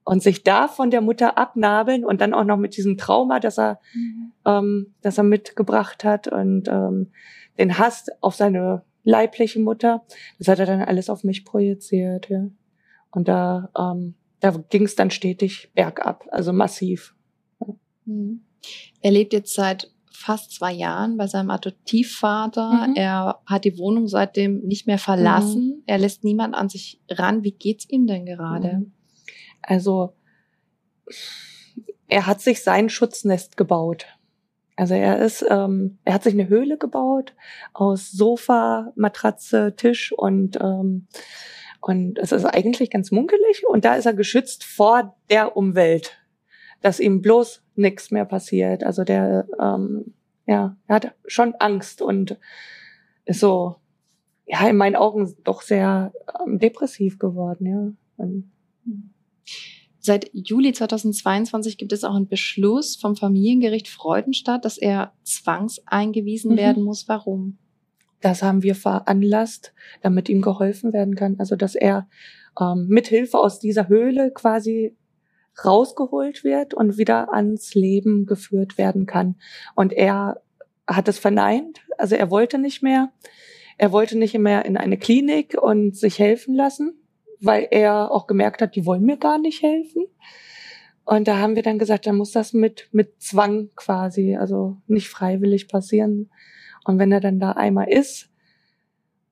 und 0.04 0.22
sich 0.22 0.44
da 0.44 0.68
von 0.68 0.92
der 0.92 1.00
Mutter 1.00 1.36
abnabeln 1.36 2.04
und 2.04 2.20
dann 2.20 2.32
auch 2.32 2.44
noch 2.44 2.58
mit 2.58 2.76
diesem 2.76 2.96
Trauma, 2.96 3.40
das 3.40 3.58
er, 3.58 3.80
mhm. 3.92 4.32
ähm, 4.44 4.94
das 5.02 5.18
er 5.18 5.24
mitgebracht 5.24 6.04
hat 6.04 6.28
und 6.28 6.68
ähm, 6.68 7.10
den 7.58 7.76
Hass 7.76 8.06
auf 8.20 8.36
seine 8.36 8.84
leibliche 9.02 9.58
Mutter, 9.58 10.04
das 10.38 10.46
hat 10.46 10.60
er 10.60 10.66
dann 10.66 10.82
alles 10.82 11.10
auf 11.10 11.24
mich 11.24 11.44
projiziert. 11.44 12.28
Ja. 12.28 12.46
Und 13.10 13.26
da, 13.26 13.70
ähm, 13.76 14.14
da 14.38 14.50
ging 14.70 14.84
es 14.84 14.94
dann 14.94 15.10
stetig 15.10 15.72
bergab, 15.74 16.24
also 16.30 16.52
massiv. 16.52 17.15
Mhm. 18.06 18.40
Er 19.00 19.10
lebt 19.10 19.32
jetzt 19.32 19.54
seit 19.54 19.90
fast 20.10 20.52
zwei 20.52 20.72
Jahren 20.72 21.16
bei 21.16 21.26
seinem 21.26 21.50
Adoptivvater. 21.50 22.88
Mhm. 22.88 22.94
Er 22.96 23.40
hat 23.46 23.64
die 23.64 23.78
Wohnung 23.78 24.08
seitdem 24.08 24.60
nicht 24.60 24.86
mehr 24.86 24.98
verlassen. 24.98 25.66
Mhm. 25.66 25.82
Er 25.86 25.98
lässt 25.98 26.24
niemand 26.24 26.54
an 26.54 26.68
sich 26.68 27.00
ran. 27.10 27.44
Wie 27.44 27.52
geht's 27.52 27.88
ihm 27.88 28.06
denn 28.06 28.24
gerade? 28.24 28.78
Mhm. 28.78 28.92
Also 29.62 30.14
er 32.08 32.26
hat 32.26 32.40
sich 32.40 32.62
sein 32.62 32.88
Schutznest 32.88 33.56
gebaut. 33.56 34.06
Also 34.74 34.94
er 34.94 35.18
ist, 35.18 35.44
ähm, 35.48 35.98
er 36.04 36.14
hat 36.14 36.22
sich 36.22 36.34
eine 36.34 36.48
Höhle 36.48 36.76
gebaut 36.76 37.34
aus 37.72 38.10
Sofa, 38.10 38.92
Matratze, 38.94 39.74
Tisch 39.76 40.12
und 40.12 40.58
ähm, 40.60 41.06
und 41.80 42.18
es 42.18 42.32
ist 42.32 42.44
eigentlich 42.44 42.90
ganz 42.90 43.12
munkelig 43.12 43.64
und 43.68 43.84
da 43.84 43.94
ist 43.94 44.06
er 44.06 44.14
geschützt 44.14 44.64
vor 44.64 45.16
der 45.30 45.56
Umwelt 45.56 46.18
dass 46.80 47.00
ihm 47.00 47.20
bloß 47.20 47.62
nichts 47.76 48.10
mehr 48.10 48.24
passiert. 48.24 48.84
Also 48.84 49.04
der, 49.04 49.46
ähm, 49.60 50.14
ja, 50.46 50.76
er 50.86 50.94
hat 50.94 51.14
schon 51.26 51.54
Angst 51.54 52.02
und 52.02 52.38
ist 53.24 53.40
so, 53.40 53.76
ja, 54.46 54.66
in 54.68 54.76
meinen 54.76 54.96
Augen 54.96 55.34
doch 55.44 55.62
sehr 55.62 56.12
ähm, 56.44 56.58
depressiv 56.58 57.18
geworden, 57.18 57.66
ja. 57.66 57.92
Und, 58.16 58.50
Seit 60.06 60.30
Juli 60.32 60.72
2022 60.72 61.78
gibt 61.78 61.92
es 61.92 62.04
auch 62.04 62.14
einen 62.14 62.28
Beschluss 62.28 62.94
vom 62.94 63.16
Familiengericht 63.16 63.88
Freudenstadt, 63.88 64.64
dass 64.64 64.78
er 64.78 65.12
zwangseingewiesen 65.24 66.52
mhm. 66.52 66.56
werden 66.58 66.84
muss. 66.84 67.08
Warum? 67.08 67.58
Das 68.20 68.40
haben 68.40 68.62
wir 68.62 68.76
veranlasst, 68.76 69.74
damit 70.02 70.28
ihm 70.28 70.42
geholfen 70.42 70.92
werden 70.92 71.16
kann. 71.16 71.34
Also 71.40 71.56
dass 71.56 71.74
er 71.74 72.06
ähm, 72.60 72.86
mit 72.88 73.08
Hilfe 73.08 73.38
aus 73.38 73.58
dieser 73.58 73.88
Höhle 73.88 74.30
quasi 74.30 74.94
rausgeholt 75.64 76.44
wird 76.44 76.74
und 76.74 76.98
wieder 76.98 77.32
ans 77.32 77.74
Leben 77.74 78.26
geführt 78.26 78.78
werden 78.78 79.06
kann. 79.06 79.36
Und 79.74 79.92
er 79.92 80.42
hat 80.86 81.08
es 81.08 81.18
verneint, 81.18 81.80
also 81.98 82.14
er 82.14 82.30
wollte 82.30 82.58
nicht 82.58 82.82
mehr. 82.82 83.12
Er 83.78 83.92
wollte 83.92 84.16
nicht 84.16 84.36
mehr 84.38 84.64
in 84.64 84.76
eine 84.76 84.96
Klinik 84.96 85.56
und 85.60 85.96
sich 85.96 86.18
helfen 86.18 86.54
lassen, 86.54 86.94
weil 87.40 87.68
er 87.70 88.10
auch 88.10 88.26
gemerkt 88.26 88.62
hat, 88.62 88.74
die 88.74 88.86
wollen 88.86 89.02
mir 89.02 89.18
gar 89.18 89.38
nicht 89.38 89.62
helfen. 89.62 90.06
Und 91.04 91.28
da 91.28 91.38
haben 91.38 91.56
wir 91.56 91.62
dann 91.62 91.78
gesagt, 91.78 92.06
dann 92.06 92.16
muss 92.16 92.32
das 92.32 92.52
mit, 92.52 92.88
mit 92.92 93.20
Zwang 93.22 93.70
quasi, 93.76 94.36
also 94.36 94.78
nicht 94.86 95.08
freiwillig 95.08 95.68
passieren. 95.68 96.30
Und 96.84 96.98
wenn 96.98 97.12
er 97.12 97.20
dann 97.20 97.38
da 97.38 97.52
einmal 97.52 97.88
ist 97.88 98.30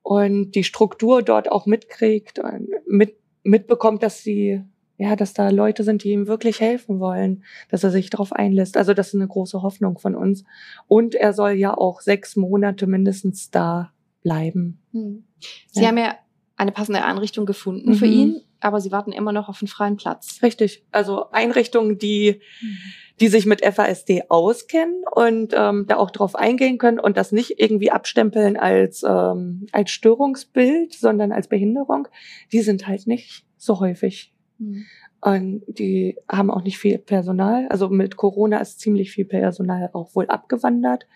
und 0.03 0.51
die 0.51 0.63
Struktur 0.63 1.21
dort 1.23 1.51
auch 1.51 1.65
mitkriegt 1.65 2.39
und 2.39 2.69
mit, 2.87 3.17
mitbekommt, 3.43 4.03
dass 4.03 4.23
sie 4.23 4.63
ja, 4.97 5.15
dass 5.15 5.33
da 5.33 5.49
Leute 5.49 5.83
sind, 5.83 6.03
die 6.03 6.11
ihm 6.11 6.27
wirklich 6.27 6.61
helfen 6.61 6.99
wollen, 6.99 7.43
dass 7.69 7.83
er 7.83 7.91
sich 7.91 8.09
darauf 8.09 8.31
einlässt. 8.31 8.77
Also 8.77 8.93
das 8.93 9.09
ist 9.09 9.15
eine 9.15 9.27
große 9.27 9.61
Hoffnung 9.61 9.97
von 9.97 10.15
uns. 10.15 10.43
Und 10.87 11.15
er 11.15 11.33
soll 11.33 11.51
ja 11.51 11.77
auch 11.77 12.01
sechs 12.01 12.35
Monate 12.35 12.87
mindestens 12.87 13.51
da 13.51 13.91
bleiben. 14.23 14.79
Hm. 14.91 15.25
Sie 15.71 15.81
ja. 15.81 15.89
haben 15.89 15.97
ja 15.97 16.15
eine 16.55 16.71
passende 16.71 17.03
Einrichtung 17.03 17.45
gefunden 17.45 17.91
mhm. 17.91 17.95
für 17.95 18.05
ihn, 18.05 18.41
aber 18.61 18.79
Sie 18.79 18.91
warten 18.91 19.11
immer 19.11 19.33
noch 19.33 19.49
auf 19.49 19.61
einen 19.61 19.67
freien 19.67 19.97
Platz. 19.97 20.39
Richtig. 20.41 20.85
Also 20.91 21.29
Einrichtungen, 21.31 21.97
die, 21.97 22.39
mhm. 22.61 22.77
die 23.19 23.27
sich 23.27 23.45
mit 23.45 23.65
FASD 23.65 24.29
auskennen 24.29 25.03
und 25.13 25.53
ähm, 25.53 25.85
da 25.87 25.97
auch 25.97 26.11
drauf 26.11 26.35
eingehen 26.35 26.77
können 26.77 26.99
und 26.99 27.17
das 27.17 27.33
nicht 27.33 27.59
irgendwie 27.59 27.91
abstempeln 27.91 28.55
als, 28.55 29.03
ähm, 29.03 29.67
als 29.73 29.91
Störungsbild, 29.91 30.93
sondern 30.93 31.33
als 31.33 31.49
Behinderung, 31.49 32.07
die 32.53 32.61
sind 32.61 32.87
halt 32.87 33.05
nicht 33.05 33.45
so 33.57 33.81
häufig 33.81 34.34
Mhm. 34.57 34.85
Und 35.21 35.63
die 35.67 36.17
haben 36.29 36.51
auch 36.51 36.61
nicht 36.61 36.77
viel 36.77 36.97
Personal. 36.97 37.67
Also 37.69 37.89
mit 37.89 38.15
Corona 38.15 38.59
ist 38.59 38.79
ziemlich 38.79 39.11
viel 39.11 39.25
Personal 39.25 39.89
auch 39.93 40.13
wohl 40.15 40.27
abgewandert. 40.27 41.07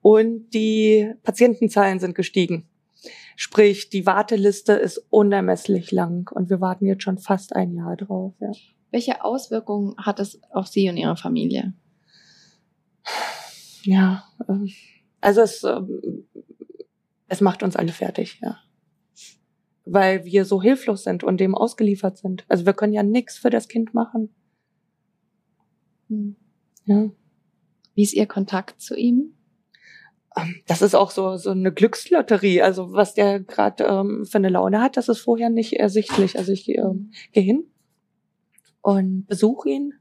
Und 0.00 0.50
die 0.50 1.12
Patientenzahlen 1.22 1.98
sind 1.98 2.14
gestiegen. 2.14 2.68
Sprich, 3.36 3.90
die 3.90 4.06
Warteliste 4.06 4.72
ist 4.72 5.06
unermesslich 5.10 5.92
lang 5.92 6.30
und 6.32 6.50
wir 6.50 6.60
warten 6.60 6.86
jetzt 6.86 7.04
schon 7.04 7.18
fast 7.18 7.54
ein 7.54 7.72
Jahr 7.72 7.96
drauf. 7.96 8.34
Ja. 8.40 8.50
Welche 8.90 9.24
Auswirkungen 9.24 9.94
hat 9.98 10.18
es 10.18 10.40
auf 10.50 10.66
Sie 10.66 10.88
und 10.88 10.96
Ihre 10.96 11.16
Familie? 11.16 11.74
Ja, 13.82 14.24
ähm, 14.48 14.70
also 15.20 15.40
es, 15.40 15.62
ähm, 15.62 16.26
es 17.28 17.40
macht 17.40 17.62
uns 17.62 17.76
alle 17.76 17.92
fertig, 17.92 18.40
ja 18.42 18.58
weil 19.90 20.24
wir 20.24 20.44
so 20.44 20.62
hilflos 20.62 21.04
sind 21.04 21.24
und 21.24 21.38
dem 21.38 21.54
ausgeliefert 21.54 22.18
sind. 22.18 22.44
Also 22.48 22.66
wir 22.66 22.72
können 22.72 22.92
ja 22.92 23.02
nichts 23.02 23.38
für 23.38 23.50
das 23.50 23.68
Kind 23.68 23.94
machen. 23.94 24.30
Hm. 26.08 26.36
Ja. 26.84 27.10
Wie 27.94 28.02
ist 28.02 28.14
Ihr 28.14 28.26
Kontakt 28.26 28.80
zu 28.80 28.96
ihm? 28.96 29.34
Ähm, 30.36 30.56
das 30.66 30.82
ist 30.82 30.94
auch 30.94 31.10
so 31.10 31.36
so 31.36 31.50
eine 31.50 31.72
Glückslotterie. 31.72 32.62
Also 32.62 32.92
was 32.92 33.14
der 33.14 33.40
gerade 33.40 33.84
ähm, 33.84 34.24
für 34.24 34.38
eine 34.38 34.48
Laune 34.48 34.80
hat, 34.80 34.96
das 34.96 35.08
ist 35.08 35.20
vorher 35.20 35.50
nicht 35.50 35.74
ersichtlich. 35.74 36.38
Also 36.38 36.52
ich 36.52 36.68
ähm, 36.68 37.10
gehe 37.32 37.42
hin 37.42 37.64
und 38.82 39.26
besuche 39.26 39.68
ihn 39.68 39.94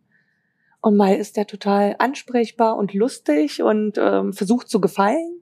und 0.82 0.96
mal 0.96 1.16
ist 1.16 1.38
der 1.38 1.48
total 1.48 1.96
ansprechbar 2.00 2.78
und 2.78 2.94
lustig 2.94 3.62
und 3.62 3.98
ähm, 3.98 4.34
versucht 4.34 4.70
zu 4.70 4.80
gefallen. 4.80 5.42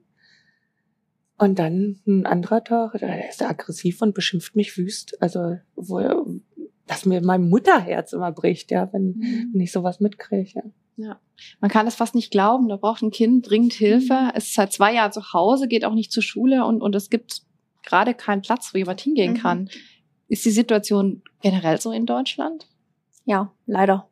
Und 1.38 1.58
dann 1.58 2.00
ein 2.06 2.24
anderer 2.24 2.64
Tag, 2.64 2.96
da 2.98 3.14
ist 3.28 3.42
er 3.42 3.50
aggressiv 3.50 4.00
und 4.00 4.14
beschimpft 4.14 4.56
mich 4.56 4.76
wüst. 4.78 5.20
Also, 5.20 5.58
wo 5.74 5.98
er, 5.98 6.24
dass 6.86 7.04
mir 7.04 7.20
mein 7.20 7.48
Mutterherz 7.48 8.12
immer 8.14 8.32
bricht, 8.32 8.70
ja, 8.70 8.90
wenn, 8.92 9.16
mhm. 9.18 9.50
wenn 9.52 9.60
ich 9.60 9.72
sowas 9.72 10.00
mitkriege. 10.00 10.50
Ja. 10.54 10.62
ja. 10.96 11.20
Man 11.60 11.70
kann 11.70 11.86
es 11.86 11.94
fast 11.94 12.14
nicht 12.14 12.30
glauben. 12.30 12.68
Da 12.68 12.76
braucht 12.76 13.02
ein 13.02 13.10
Kind 13.10 13.50
dringend 13.50 13.74
Hilfe. 13.74 14.14
Mhm. 14.14 14.30
Es 14.34 14.44
ist 14.44 14.54
seit 14.54 14.72
zwei 14.72 14.94
Jahren 14.94 15.12
zu 15.12 15.34
Hause, 15.34 15.68
geht 15.68 15.84
auch 15.84 15.94
nicht 15.94 16.10
zur 16.10 16.22
Schule 16.22 16.64
und, 16.64 16.80
und 16.80 16.94
es 16.94 17.10
gibt 17.10 17.42
gerade 17.82 18.14
keinen 18.14 18.42
Platz, 18.42 18.72
wo 18.72 18.78
jemand 18.78 19.00
hingehen 19.02 19.34
mhm. 19.34 19.38
kann. 19.38 19.70
Ist 20.28 20.44
die 20.44 20.50
Situation 20.50 21.22
generell 21.42 21.80
so 21.80 21.92
in 21.92 22.06
Deutschland? 22.06 22.66
Ja, 23.26 23.52
leider. 23.66 24.08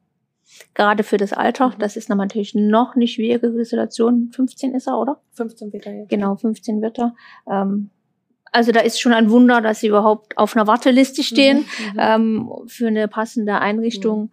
Gerade 0.74 1.02
für 1.02 1.16
das 1.16 1.32
Alter, 1.32 1.68
Mhm. 1.70 1.74
das 1.78 1.96
ist 1.96 2.08
natürlich 2.08 2.54
noch 2.54 2.94
eine 2.94 3.06
schwierige 3.06 3.64
Situation. 3.64 4.30
15 4.34 4.74
ist 4.74 4.86
er, 4.86 4.98
oder? 4.98 5.20
15 5.32 5.70
Meter 5.70 5.92
jetzt. 5.92 6.10
Genau, 6.10 6.36
15 6.36 6.80
wird 6.82 6.98
er. 6.98 7.14
Ähm, 7.50 7.90
also 8.52 8.70
da 8.70 8.80
ist 8.80 9.00
schon 9.00 9.12
ein 9.12 9.30
Wunder, 9.30 9.60
dass 9.60 9.80
sie 9.80 9.88
überhaupt 9.88 10.38
auf 10.38 10.54
einer 10.56 10.68
Warteliste 10.68 11.24
stehen 11.24 11.58
Mhm. 11.94 11.98
ähm, 11.98 12.50
für 12.66 12.86
eine 12.86 13.08
passende 13.08 13.58
Einrichtung. 13.58 14.30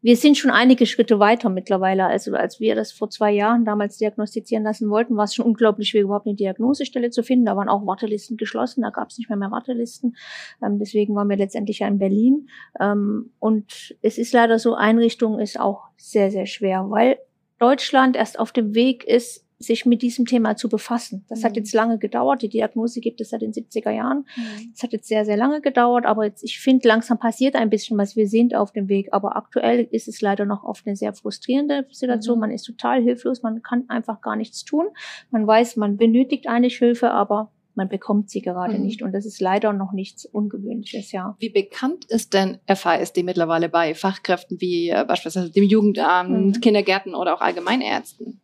Wir 0.00 0.16
sind 0.16 0.38
schon 0.38 0.50
einige 0.52 0.86
Schritte 0.86 1.18
weiter 1.18 1.48
mittlerweile. 1.50 2.06
Also 2.06 2.34
als 2.34 2.60
wir 2.60 2.74
das 2.76 2.92
vor 2.92 3.10
zwei 3.10 3.32
Jahren 3.32 3.64
damals 3.64 3.98
diagnostizieren 3.98 4.62
lassen 4.62 4.88
wollten, 4.90 5.16
war 5.16 5.24
es 5.24 5.34
schon 5.34 5.46
unglaublich 5.46 5.88
schwer, 5.88 6.02
überhaupt 6.02 6.26
eine 6.26 6.36
Diagnosestelle 6.36 7.10
zu 7.10 7.22
finden. 7.22 7.46
Da 7.46 7.56
waren 7.56 7.68
auch 7.68 7.84
Wartelisten 7.86 8.36
geschlossen, 8.36 8.82
da 8.82 8.90
gab 8.90 9.08
es 9.08 9.18
nicht 9.18 9.28
mehr 9.28 9.38
mehr 9.38 9.50
Wartelisten. 9.50 10.16
Ähm, 10.64 10.78
deswegen 10.78 11.16
waren 11.16 11.28
wir 11.28 11.36
letztendlich 11.36 11.80
ja 11.80 11.88
in 11.88 11.98
Berlin. 11.98 12.48
Ähm, 12.80 13.32
und 13.40 13.96
es 14.00 14.18
ist 14.18 14.32
leider 14.32 14.58
so, 14.58 14.74
Einrichtung 14.74 15.40
ist 15.40 15.58
auch 15.58 15.88
sehr, 15.96 16.30
sehr 16.30 16.46
schwer, 16.46 16.90
weil 16.90 17.18
Deutschland 17.58 18.16
erst 18.16 18.38
auf 18.38 18.52
dem 18.52 18.74
Weg 18.74 19.04
ist, 19.04 19.47
sich 19.60 19.84
mit 19.86 20.02
diesem 20.02 20.24
Thema 20.24 20.56
zu 20.56 20.68
befassen. 20.68 21.24
Das 21.28 21.42
hat 21.42 21.52
Mhm. 21.52 21.56
jetzt 21.56 21.74
lange 21.74 21.98
gedauert. 21.98 22.42
Die 22.42 22.48
Diagnose 22.48 23.00
gibt 23.00 23.20
es 23.20 23.30
seit 23.30 23.42
den 23.42 23.52
70er 23.52 23.90
Jahren. 23.90 24.24
Mhm. 24.36 24.72
Es 24.74 24.82
hat 24.84 24.92
jetzt 24.92 25.08
sehr, 25.08 25.24
sehr 25.24 25.36
lange 25.36 25.60
gedauert, 25.60 26.06
aber 26.06 26.24
jetzt, 26.26 26.44
ich 26.44 26.60
finde, 26.60 26.86
langsam 26.86 27.18
passiert 27.18 27.56
ein 27.56 27.68
bisschen 27.68 27.98
was. 27.98 28.14
Wir 28.14 28.28
sind 28.28 28.54
auf 28.54 28.72
dem 28.72 28.88
Weg, 28.88 29.08
aber 29.12 29.36
aktuell 29.36 29.88
ist 29.90 30.06
es 30.06 30.20
leider 30.20 30.44
noch 30.44 30.62
oft 30.62 30.86
eine 30.86 30.94
sehr 30.94 31.12
frustrierende 31.12 31.86
Situation. 31.90 32.36
Mhm. 32.38 32.40
Man 32.42 32.50
ist 32.52 32.62
total 32.64 33.02
hilflos, 33.02 33.42
man 33.42 33.60
kann 33.62 33.84
einfach 33.88 34.20
gar 34.20 34.36
nichts 34.36 34.64
tun. 34.64 34.86
Man 35.30 35.46
weiß, 35.46 35.76
man 35.76 35.96
benötigt 35.96 36.46
eigentlich 36.48 36.78
Hilfe, 36.78 37.10
aber 37.10 37.50
man 37.74 37.88
bekommt 37.88 38.30
sie 38.30 38.42
gerade 38.42 38.74
Mhm. 38.78 38.84
nicht. 38.84 39.02
Und 39.02 39.12
das 39.12 39.26
ist 39.26 39.40
leider 39.40 39.72
noch 39.72 39.92
nichts 39.92 40.24
Ungewöhnliches, 40.24 41.10
ja. 41.12 41.36
Wie 41.40 41.48
bekannt 41.50 42.04
ist 42.08 42.32
denn 42.34 42.58
FASD 42.66 43.22
mittlerweile 43.24 43.68
bei 43.68 43.94
Fachkräften 43.94 44.60
wie 44.60 44.88
äh, 44.90 45.04
beispielsweise 45.06 45.50
dem 45.50 45.64
Jugendamt, 45.64 46.56
Mhm. 46.56 46.60
Kindergärten 46.60 47.14
oder 47.16 47.34
auch 47.34 47.40
Allgemeinärzten? 47.40 48.40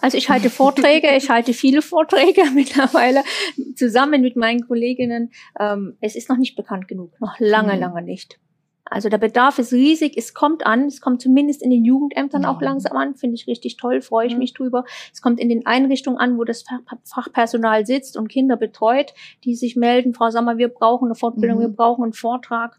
Also 0.00 0.16
ich 0.16 0.28
halte 0.30 0.48
Vorträge, 0.50 1.14
ich 1.16 1.28
halte 1.28 1.52
viele 1.52 1.82
Vorträge 1.82 2.42
mittlerweile 2.54 3.22
zusammen 3.74 4.20
mit 4.22 4.36
meinen 4.36 4.66
Kolleginnen. 4.66 5.30
Ähm, 5.58 5.96
es 6.00 6.14
ist 6.16 6.28
noch 6.28 6.36
nicht 6.36 6.56
bekannt 6.56 6.88
genug, 6.88 7.12
noch 7.20 7.38
lange, 7.40 7.74
Mhm. 7.74 7.80
lange 7.80 8.02
nicht. 8.02 8.38
Also 8.90 9.10
der 9.10 9.18
Bedarf 9.18 9.58
ist 9.58 9.72
riesig, 9.74 10.16
es 10.16 10.32
kommt 10.32 10.64
an, 10.64 10.86
es 10.86 11.02
kommt 11.02 11.20
zumindest 11.20 11.62
in 11.62 11.68
den 11.68 11.84
Jugendämtern 11.84 12.46
auch 12.46 12.56
Mhm. 12.60 12.64
langsam 12.64 12.96
an, 12.96 13.16
finde 13.16 13.34
ich 13.34 13.46
richtig 13.46 13.76
toll, 13.76 14.00
freue 14.00 14.26
ich 14.28 14.32
Mhm. 14.32 14.38
mich 14.38 14.54
drüber. 14.54 14.84
Es 15.12 15.20
kommt 15.20 15.40
in 15.40 15.50
den 15.50 15.66
Einrichtungen 15.66 16.18
an, 16.18 16.38
wo 16.38 16.44
das 16.44 16.62
Fach- 16.62 16.80
Fachpersonal 17.04 17.84
sitzt 17.84 18.16
und 18.16 18.28
Kinder 18.28 18.56
betreut, 18.56 19.12
die 19.44 19.54
sich 19.56 19.76
melden, 19.76 20.14
Frau 20.14 20.30
Sommer, 20.30 20.56
wir 20.56 20.68
brauchen 20.68 21.06
eine 21.08 21.16
Fortbildung, 21.16 21.58
Mhm. 21.58 21.62
wir 21.62 21.68
brauchen 21.68 22.04
einen 22.04 22.12
Vortrag. 22.14 22.78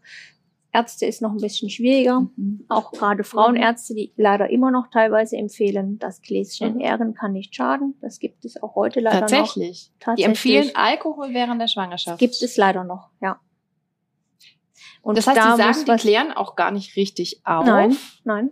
Ärzte 0.72 1.06
ist 1.06 1.20
noch 1.20 1.32
ein 1.32 1.38
bisschen 1.40 1.68
schwieriger 1.70 2.28
Mhm. 2.36 2.64
auch 2.68 2.92
gerade 2.92 3.24
Frauenärzte, 3.24 3.94
die 3.94 4.12
leider 4.16 4.50
immer 4.50 4.70
noch 4.70 4.88
teilweise 4.90 5.36
empfehlen, 5.36 5.98
das 5.98 6.22
Gläschen 6.22 6.74
in 6.74 6.80
Ehren 6.80 7.14
kann 7.14 7.32
nicht 7.32 7.54
schaden. 7.54 7.94
Das 8.00 8.20
gibt 8.20 8.44
es 8.44 8.62
auch 8.62 8.76
heute 8.76 9.00
leider 9.00 9.20
Tatsächlich. 9.20 9.90
noch. 9.90 9.94
Die 9.98 10.04
Tatsächlich. 10.04 10.26
empfehlen 10.26 10.70
Alkohol 10.74 11.34
während 11.34 11.60
der 11.60 11.68
Schwangerschaft. 11.68 12.18
Gibt 12.18 12.40
es 12.40 12.56
leider 12.56 12.84
noch, 12.84 13.10
ja. 13.20 13.40
Und 15.02 15.16
das 15.18 15.26
heißt, 15.26 15.36
da 15.38 15.56
die 15.56 15.62
sagen, 15.62 15.84
die 15.86 15.96
klären 15.96 16.32
auch 16.32 16.56
gar 16.56 16.70
nicht 16.70 16.94
richtig 16.96 17.40
auf. 17.44 17.64
Nein, 17.64 17.96
nein. 18.24 18.50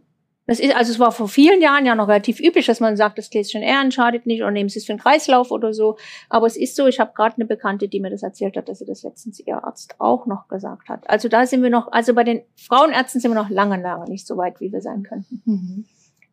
Das 0.49 0.59
ist, 0.61 0.75
also 0.75 0.91
es 0.91 0.99
war 0.99 1.13
vor 1.13 1.29
vielen 1.29 1.61
Jahren 1.61 1.85
ja 1.85 1.95
noch 1.95 2.09
relativ 2.09 2.41
üblich, 2.41 2.65
dass 2.67 2.81
man 2.81 2.97
sagt, 2.97 3.19
das 3.19 3.29
Gläschen 3.29 3.63
Ehren 3.63 3.93
schadet 3.93 4.25
nicht 4.27 4.41
oder 4.41 4.51
nehmen 4.51 4.71
Sie 4.71 4.79
es 4.79 4.87
für 4.87 4.95
den 4.95 4.99
Kreislauf 4.99 5.51
oder 5.51 5.75
so. 5.75 5.99
Aber 6.31 6.47
es 6.47 6.57
ist 6.57 6.75
so, 6.75 6.87
ich 6.87 6.99
habe 7.01 7.13
gerade 7.15 7.37
eine 7.37 7.45
Bekannte, 7.45 7.87
die 7.87 8.01
mir 8.01 8.09
das 8.11 8.23
erzählt 8.23 8.57
hat, 8.57 8.67
dass 8.69 8.79
sie 8.79 8.87
das 8.87 9.03
letztens 9.03 9.39
ihr 9.41 9.63
Arzt 9.63 9.95
auch 9.99 10.25
noch 10.27 10.49
gesagt 10.49 10.89
hat. 10.89 11.09
Also 11.09 11.29
da 11.29 11.45
sind 11.47 11.63
wir 11.63 11.69
noch, 11.69 11.93
also 11.93 12.15
bei 12.15 12.25
den 12.25 12.43
Frauenärzten 12.57 13.21
sind 13.21 13.31
wir 13.31 13.35
noch 13.41 13.51
lange, 13.51 13.81
lange 13.81 14.09
nicht 14.09 14.27
so 14.27 14.39
weit, 14.39 14.59
wie 14.61 14.73
wir 14.73 14.81
sein 14.81 15.03
könnten. 15.03 15.43
Mhm. 15.45 15.85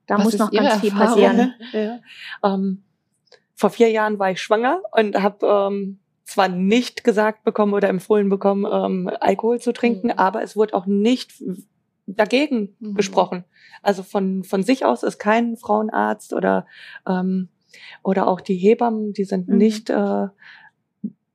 Da 0.07 0.17
Was 0.17 0.23
muss 0.23 0.37
noch 0.37 0.51
ganz 0.51 0.79
viel 0.79 0.91
Erfahrung? 0.91 1.09
passieren. 1.09 1.53
Ja. 1.73 1.99
Ähm, 2.53 2.83
vor 3.53 3.69
vier 3.69 3.89
Jahren 3.91 4.17
war 4.17 4.31
ich 4.31 4.41
schwanger 4.41 4.81
und 4.93 5.21
habe 5.21 5.45
ähm, 5.45 5.99
zwar 6.23 6.47
nicht 6.47 7.03
gesagt 7.03 7.43
bekommen 7.43 7.73
oder 7.73 7.89
empfohlen 7.89 8.29
bekommen, 8.29 8.65
ähm, 8.71 9.11
Alkohol 9.19 9.59
zu 9.59 9.73
trinken, 9.73 10.07
Mhm. 10.07 10.13
aber 10.17 10.41
es 10.41 10.55
wurde 10.55 10.73
auch 10.73 10.85
nicht 10.85 11.33
dagegen 12.07 12.75
Mhm. 12.79 12.95
gesprochen. 12.95 13.43
Also 13.81 14.03
von, 14.03 14.43
von 14.43 14.63
sich 14.63 14.85
aus 14.85 15.03
ist 15.03 15.17
kein 15.19 15.57
Frauenarzt 15.57 16.33
oder, 16.33 16.65
ähm, 17.07 17.49
oder 18.03 18.27
auch 18.27 18.41
die 18.41 18.55
Hebammen, 18.55 19.13
die 19.13 19.23
sind 19.25 19.47
Mhm. 19.47 19.57
nicht 19.57 19.89
äh, 19.89 20.27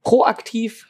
proaktiv 0.03 0.89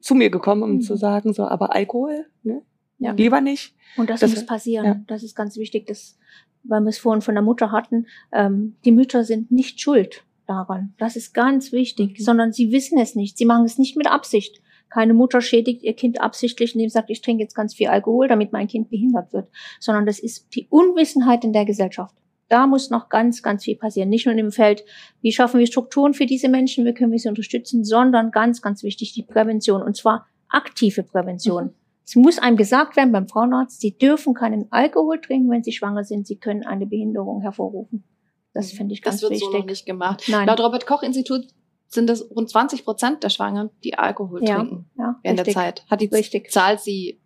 zu 0.00 0.14
mir 0.14 0.30
gekommen, 0.30 0.62
um 0.62 0.72
Mhm. 0.74 0.80
zu 0.80 0.96
sagen, 0.96 1.32
so, 1.32 1.44
aber 1.46 1.74
Alkohol, 1.74 2.26
ne? 2.42 2.62
Ja. 2.98 3.12
lieber 3.12 3.40
nicht. 3.40 3.74
Und 3.96 4.10
das, 4.10 4.20
Das- 4.20 4.30
muss 4.30 4.46
passieren. 4.46 4.84
ja. 4.86 5.00
Das 5.08 5.24
ist 5.24 5.34
ganz 5.34 5.56
wichtig, 5.56 5.86
dass, 5.88 6.16
weil 6.62 6.80
wir 6.82 6.88
es 6.88 6.98
vorhin 6.98 7.20
von 7.20 7.34
der 7.34 7.42
Mutter 7.42 7.72
hatten, 7.72 8.06
ähm, 8.32 8.76
die 8.84 8.92
Mütter 8.92 9.24
sind 9.24 9.50
nicht 9.50 9.80
schuld 9.80 10.24
daran. 10.46 10.94
Das 10.98 11.16
ist 11.16 11.34
ganz 11.34 11.72
wichtig, 11.72 12.18
Mhm. 12.20 12.22
sondern 12.22 12.52
sie 12.52 12.70
wissen 12.70 12.98
es 12.98 13.16
nicht. 13.16 13.36
Sie 13.38 13.44
machen 13.44 13.64
es 13.64 13.76
nicht 13.78 13.96
mit 13.96 14.06
Absicht. 14.06 14.61
Keine 14.92 15.14
Mutter 15.14 15.40
schädigt 15.40 15.82
ihr 15.82 15.94
Kind 15.94 16.20
absichtlich, 16.20 16.74
indem 16.74 16.88
sie 16.88 16.94
sagt, 16.94 17.08
ich 17.08 17.22
trinke 17.22 17.42
jetzt 17.42 17.54
ganz 17.54 17.74
viel 17.74 17.88
Alkohol, 17.88 18.28
damit 18.28 18.52
mein 18.52 18.68
Kind 18.68 18.90
behindert 18.90 19.32
wird. 19.32 19.48
Sondern 19.80 20.04
das 20.04 20.18
ist 20.18 20.54
die 20.54 20.66
Unwissenheit 20.68 21.44
in 21.44 21.54
der 21.54 21.64
Gesellschaft. 21.64 22.14
Da 22.50 22.66
muss 22.66 22.90
noch 22.90 23.08
ganz, 23.08 23.42
ganz 23.42 23.64
viel 23.64 23.76
passieren. 23.76 24.10
Nicht 24.10 24.26
nur 24.26 24.34
im 24.34 24.52
Feld, 24.52 24.84
wie 25.22 25.32
schaffen 25.32 25.58
wir 25.58 25.66
Strukturen 25.66 26.12
für 26.12 26.26
diese 26.26 26.50
Menschen, 26.50 26.84
wie 26.84 26.92
können 26.92 27.10
wir 27.10 27.18
sie 27.18 27.30
unterstützen, 27.30 27.84
sondern 27.84 28.30
ganz, 28.30 28.60
ganz 28.60 28.82
wichtig, 28.82 29.14
die 29.14 29.22
Prävention. 29.22 29.82
Und 29.82 29.96
zwar 29.96 30.26
aktive 30.50 31.02
Prävention. 31.02 31.64
Mhm. 31.64 31.74
Es 32.04 32.16
muss 32.16 32.38
einem 32.38 32.58
gesagt 32.58 32.96
werden 32.96 33.12
beim 33.12 33.28
Frauenarzt, 33.28 33.80
sie 33.80 33.96
dürfen 33.96 34.34
keinen 34.34 34.70
Alkohol 34.70 35.22
trinken, 35.22 35.50
wenn 35.50 35.62
sie 35.62 35.72
schwanger 35.72 36.04
sind. 36.04 36.26
Sie 36.26 36.36
können 36.36 36.66
eine 36.66 36.84
Behinderung 36.84 37.40
hervorrufen. 37.40 38.04
Das 38.52 38.72
finde 38.72 38.92
ich 38.92 39.00
ganz 39.00 39.20
Das 39.20 39.30
wird 39.30 39.40
so 39.40 39.46
noch 39.46 39.54
wichtig. 39.54 39.70
nicht 39.70 39.86
gemacht. 39.86 40.24
Nein. 40.28 40.46
Laut 40.46 40.60
Robert 40.60 40.86
Koch 40.86 41.02
Institut 41.02 41.46
sind 41.92 42.08
es 42.10 42.28
rund 42.30 42.48
20 42.48 42.84
Prozent 42.84 43.22
der 43.22 43.28
Schwangeren, 43.28 43.70
die 43.84 43.98
Alkohol 43.98 44.42
Ja, 44.44 44.56
trinken 44.56 44.90
ja, 44.98 45.16
während 45.22 45.40
richtig. 45.40 45.54
der 45.54 45.62
Zeit. 45.62 45.84
Hat 45.90 46.00
die 46.00 46.06
Richtig. 46.06 46.50
Zahl 46.50 46.78
Sie 46.78 47.20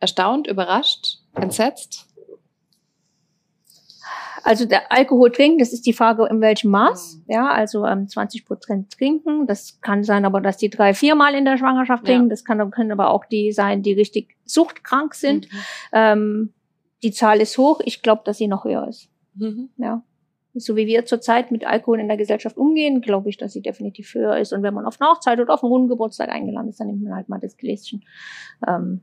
erstaunt, 0.00 0.46
überrascht, 0.48 1.18
entsetzt? 1.34 2.08
Also 4.44 4.64
der 4.64 4.90
Alkohol 4.90 5.30
trinken, 5.30 5.58
das 5.58 5.72
ist 5.72 5.86
die 5.86 5.92
Frage, 5.92 6.26
in 6.26 6.40
welchem 6.40 6.72
Maß. 6.72 7.18
Mhm. 7.18 7.32
Ja, 7.32 7.48
also 7.52 7.86
ähm, 7.86 8.08
20 8.08 8.44
Prozent 8.44 8.90
trinken. 8.92 9.46
Das 9.46 9.80
kann 9.80 10.02
sein, 10.02 10.24
aber 10.24 10.40
dass 10.40 10.56
die 10.56 10.68
drei, 10.68 10.94
viermal 10.94 11.34
in 11.36 11.44
der 11.44 11.58
Schwangerschaft 11.58 12.08
Ja. 12.08 12.14
trinken. 12.14 12.28
Das 12.28 12.44
kann, 12.44 12.70
können 12.72 12.90
aber 12.90 13.10
auch 13.10 13.24
die 13.24 13.52
sein, 13.52 13.82
die 13.84 13.92
richtig 13.92 14.36
suchtkrank 14.44 15.14
sind. 15.14 15.46
Mhm. 15.52 15.58
Ähm, 15.92 16.52
die 17.04 17.12
Zahl 17.12 17.40
ist 17.40 17.56
hoch. 17.56 17.80
Ich 17.84 18.02
glaube, 18.02 18.22
dass 18.24 18.38
sie 18.38 18.48
noch 18.48 18.64
höher 18.64 18.88
ist. 18.88 19.08
Mhm. 19.34 19.70
Ja. 19.76 20.02
So 20.54 20.76
wie 20.76 20.86
wir 20.86 21.06
zurzeit 21.06 21.50
mit 21.50 21.64
Alkohol 21.66 22.00
in 22.00 22.08
der 22.08 22.16
Gesellschaft 22.18 22.56
umgehen, 22.58 23.00
glaube 23.00 23.30
ich, 23.30 23.36
dass 23.38 23.52
sie 23.54 23.62
definitiv 23.62 24.12
höher 24.14 24.36
ist. 24.36 24.52
Und 24.52 24.62
wenn 24.62 24.74
man 24.74 24.84
auf 24.84 25.00
eine 25.00 25.10
Hochzeit 25.10 25.40
oder 25.40 25.54
auf 25.54 25.62
einen 25.62 25.72
runden 25.72 25.88
Geburtstag 25.88 26.28
eingeladen 26.28 26.68
ist, 26.68 26.78
dann 26.80 26.88
nimmt 26.88 27.02
man 27.02 27.14
halt 27.14 27.28
mal 27.28 27.40
das 27.40 27.56
Gläschen. 27.56 28.04
Ähm, 28.66 29.02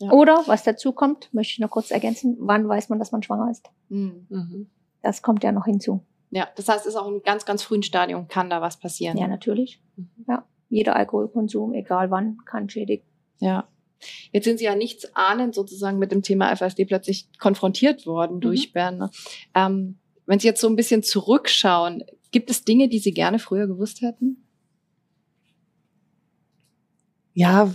Ja. 0.00 0.12
Oder, 0.12 0.42
was 0.46 0.62
dazu 0.62 0.92
kommt, 0.92 1.32
möchte 1.34 1.52
ich 1.54 1.58
noch 1.58 1.70
kurz 1.70 1.90
ergänzen, 1.90 2.36
wann 2.38 2.68
weiß 2.68 2.88
man, 2.88 2.98
dass 3.00 3.10
man 3.10 3.22
schwanger 3.22 3.50
ist? 3.50 3.68
Mhm. 3.88 4.26
Mhm. 4.28 4.70
Das 5.02 5.22
kommt 5.22 5.42
ja 5.42 5.50
noch 5.50 5.64
hinzu. 5.64 6.04
Ja, 6.30 6.46
das 6.56 6.68
heißt, 6.68 6.80
es 6.86 6.94
ist 6.94 6.96
auch 6.96 7.08
im 7.08 7.22
ganz, 7.22 7.44
ganz 7.46 7.62
frühen 7.64 7.82
Stadium 7.82 8.28
kann 8.28 8.48
da 8.50 8.60
was 8.60 8.78
passieren. 8.78 9.16
Ja, 9.18 9.26
natürlich. 9.26 9.80
Mhm. 9.96 10.08
Ja. 10.28 10.44
Jeder 10.68 10.94
Alkoholkonsum, 10.96 11.72
egal 11.74 12.10
wann, 12.12 12.38
kann 12.44 12.68
schädigen. 12.68 13.04
Ja. 13.40 13.66
Jetzt 14.30 14.44
sind 14.44 14.58
Sie 14.58 14.66
ja 14.66 14.76
nichts 14.76 15.16
ahnend 15.16 15.54
sozusagen 15.56 15.98
mit 15.98 16.12
dem 16.12 16.22
Thema 16.22 16.50
FSD 16.54 16.84
plötzlich 16.84 17.28
konfrontiert 17.40 18.06
worden 18.06 18.36
Mhm. 18.36 18.40
durch 18.40 18.72
Bern. 18.72 19.10
Ähm, 19.54 19.98
wenn 20.28 20.38
Sie 20.38 20.46
jetzt 20.46 20.60
so 20.60 20.68
ein 20.68 20.76
bisschen 20.76 21.02
zurückschauen, 21.02 22.04
gibt 22.30 22.50
es 22.50 22.64
Dinge, 22.64 22.88
die 22.88 23.00
Sie 23.00 23.12
gerne 23.12 23.40
früher 23.40 23.66
gewusst 23.66 24.02
hätten? 24.02 24.44
ja, 27.38 27.72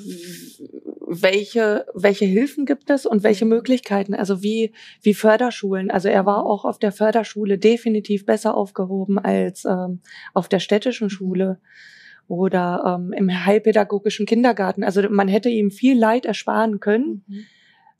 welche, 1.07 1.85
welche 1.93 2.25
Hilfen 2.25 2.65
gibt 2.65 2.89
es 2.89 3.05
und 3.05 3.23
welche 3.23 3.45
Möglichkeiten? 3.45 4.13
Also 4.13 4.43
wie, 4.43 4.73
wie 5.01 5.13
Förderschulen. 5.13 5.89
Also 5.89 6.09
er 6.09 6.25
war 6.25 6.45
auch 6.45 6.65
auf 6.65 6.79
der 6.79 6.91
Förderschule 6.91 7.57
definitiv 7.57 8.25
besser 8.25 8.57
aufgehoben 8.57 9.19
als 9.19 9.63
ähm, 9.63 10.01
auf 10.33 10.49
der 10.49 10.59
städtischen 10.59 11.09
Schule 11.09 11.61
oder 12.27 12.99
ähm, 12.99 13.13
im 13.13 13.45
heilpädagogischen 13.45 14.25
Kindergarten. 14.25 14.83
Also 14.83 15.01
man 15.09 15.29
hätte 15.29 15.47
ihm 15.47 15.71
viel 15.71 15.97
Leid 15.97 16.25
ersparen 16.25 16.81
können, 16.81 17.23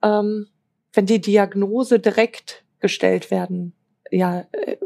ähm, 0.04 0.48
wenn 0.92 1.06
die 1.06 1.22
Diagnose 1.22 2.00
direkt 2.00 2.66
gestellt 2.82 3.32
werden, 3.32 3.72
ja, 4.14 4.46
äh, 4.52 4.78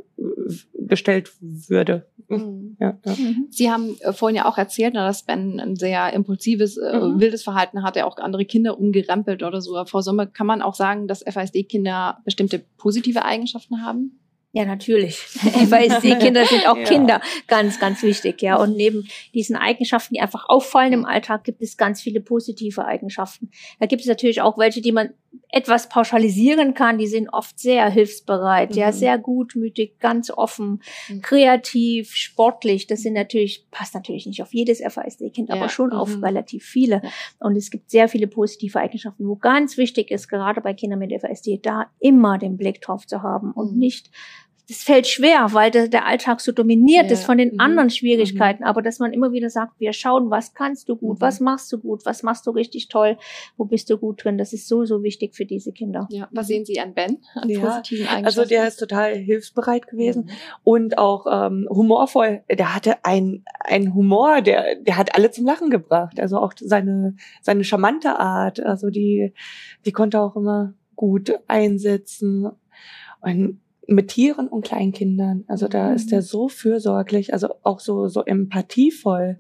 gestellt 0.74 1.32
würde. 1.42 2.08
Mhm. 2.30 2.78
Ja, 2.80 2.98
ja. 3.06 3.16
Sie 3.50 3.70
haben 3.72 3.96
äh, 4.02 4.14
vorhin 4.14 4.36
ja 4.38 4.46
auch 4.50 4.58
erzählt, 4.58 4.96
dass 4.96 5.24
Ben 5.24 5.60
ein 5.60 5.76
sehr 5.76 6.14
impulsives, 6.14 6.78
äh, 6.78 6.98
Mhm. 7.00 7.20
wildes 7.20 7.44
Verhalten 7.44 7.84
hatte, 7.84 8.06
auch 8.06 8.18
andere 8.18 8.46
Kinder 8.46 8.78
umgerempelt 8.80 9.44
oder 9.44 9.62
so. 9.62 9.84
Frau 9.86 10.02
Sommer, 10.02 10.26
kann 10.26 10.48
man 10.48 10.62
auch 10.62 10.76
sagen, 10.76 11.08
dass 11.08 11.24
FASD-Kinder 11.24 12.20
bestimmte 12.26 12.64
positive 12.78 13.24
Eigenschaften 13.24 13.82
haben? 13.86 14.20
Ja, 14.54 14.66
natürlich. 14.66 15.18
FASD-Kinder 15.70 16.46
sind 16.46 16.68
auch 16.68 16.78
Ja. 16.78 16.84
Kinder. 16.86 17.22
Ganz, 17.48 17.80
ganz 17.80 18.02
wichtig, 18.02 18.42
ja. 18.42 18.56
Und 18.56 18.76
neben 18.76 19.08
diesen 19.34 19.56
Eigenschaften, 19.56 20.16
die 20.16 20.20
einfach 20.22 20.50
auffallen 20.50 20.94
im 20.94 21.06
Alltag, 21.06 21.44
gibt 21.44 21.62
es 21.62 21.78
ganz 21.78 22.02
viele 22.02 22.22
positive 22.22 22.86
Eigenschaften. 22.86 23.52
Da 23.80 23.86
gibt 23.86 24.02
es 24.02 24.08
natürlich 24.08 24.42
auch 24.42 24.58
welche, 24.58 24.82
die 24.82 24.92
man 24.94 25.10
etwas 25.50 25.88
pauschalisieren 25.90 26.74
kann. 26.74 26.98
Die 26.98 27.08
sind 27.08 27.30
oft 27.30 27.58
sehr 27.60 27.90
hilfsbereit, 27.90 28.76
ja, 28.76 28.88
Mhm. 28.88 28.92
sehr 28.94 29.18
gutmütig, 29.18 29.98
ganz 30.00 30.30
offen, 30.30 30.82
Mhm. 31.10 31.22
kreativ, 31.22 32.16
sportlich. 32.16 32.88
Das 32.88 33.02
sind 33.02 33.14
natürlich, 33.14 33.66
passt 33.72 33.94
natürlich 33.94 34.26
nicht 34.26 34.42
auf 34.42 34.54
jedes 34.54 34.82
FASD-Kind, 34.82 35.50
Ja. 35.50 35.56
aber 35.56 35.70
schon 35.70 35.94
auf 35.94 36.18
Mhm. 36.18 36.24
relativ 36.24 36.66
viele. 36.66 37.02
Ja. 37.04 37.10
Und 37.40 37.56
es 37.56 37.72
gibt 37.72 37.90
sehr 37.90 38.10
viele 38.10 38.28
positive 38.28 38.78
Eigenschaften, 38.80 39.28
wo 39.28 39.36
ganz 39.36 39.78
wichtig 39.78 40.12
ist, 40.12 40.28
gerade 40.28 40.60
bei 40.62 40.74
Kindern 40.74 41.00
mit 41.00 41.14
FASD, 41.14 41.60
da 41.62 41.86
immer 42.00 42.38
den 42.38 42.58
Blick 42.58 42.82
drauf 42.82 43.08
zu 43.08 43.22
haben 43.24 43.52
und 43.54 43.74
Mhm. 43.74 43.80
nicht 43.80 44.10
das 44.70 44.84
fällt 44.84 45.08
schwer, 45.08 45.48
weil 45.54 45.72
der, 45.72 45.88
der 45.88 46.06
Alltag 46.06 46.42
so 46.42 46.52
dominiert 46.52 47.06
Ja. 47.06 47.14
ist 47.14 47.24
von 47.26 47.38
den 47.38 47.54
Mhm. 47.54 47.60
anderen 47.62 47.90
Schwierigkeiten. 47.90 48.66
Aber 48.66 48.82
dass 48.82 49.00
man 49.00 49.14
immer 49.14 49.32
wieder 49.32 49.50
sagt, 49.50 49.80
wir 49.80 49.94
schauen, 49.94 50.30
was 50.30 50.54
kannst 50.54 50.90
du 50.90 50.98
gut, 50.98 51.18
Mhm. 51.20 51.22
was 51.22 51.40
machst 51.40 51.72
du 51.72 51.78
gut, 51.80 52.06
was 52.06 52.22
machst 52.22 52.46
du 52.48 52.52
richtig 52.52 52.90
toll, 52.90 53.18
wo 53.56 53.64
bist 53.64 53.90
du 53.90 53.98
gut 53.98 54.24
drin. 54.26 54.38
Das 54.38 54.52
ist 54.52 54.68
so, 54.68 54.84
so 54.84 55.04
wichtig 55.04 55.36
für 55.36 55.46
diese 55.46 55.72
Kinder. 55.72 56.08
Ja, 56.12 56.28
was 56.32 56.48
sehen 56.48 56.66
Sie 56.66 56.80
an 56.82 56.94
Ben 56.94 57.20
an 57.36 57.48
Ja, 57.48 57.62
positiven 57.62 58.08
Eigenschaften? 58.08 58.26
Also 58.26 58.44
der 58.46 58.68
ist 58.68 58.78
total 58.78 59.16
hilfsbereit 59.16 59.88
gewesen 59.88 60.26
Mhm. 60.26 60.32
und 60.66 60.98
auch 60.98 61.26
ähm, 61.32 61.66
humorvoll. 61.70 62.42
Der 62.50 62.76
hatte 62.76 62.96
ein 63.06 63.46
ein 63.62 63.94
Humor, 63.94 64.42
der 64.42 64.76
der 64.76 64.98
hat 64.98 65.16
alle 65.16 65.32
zum 65.32 65.46
Lachen 65.46 65.70
gebracht. 65.70 66.20
Also 66.20 66.38
auch 66.40 66.52
seine 66.60 67.16
seine 67.42 67.64
charmante 67.64 68.20
Art, 68.20 68.60
also 68.60 68.90
die 68.90 69.34
die 69.86 69.92
konnte 69.94 70.20
auch 70.20 70.36
immer 70.36 70.74
gut 70.98 71.32
einsetzen 71.48 72.50
und 73.22 73.60
mit 73.88 74.10
Tieren 74.10 74.48
und 74.48 74.66
Kleinkindern. 74.66 75.44
Also 75.48 75.68
da 75.68 75.90
Mhm. 75.90 75.96
ist 75.96 76.12
er 76.12 76.22
so 76.22 76.48
fürsorglich, 76.50 77.34
also 77.34 77.50
auch 77.64 77.80
so 77.80 78.08
so 78.08 78.24
empathievoll, 78.24 79.38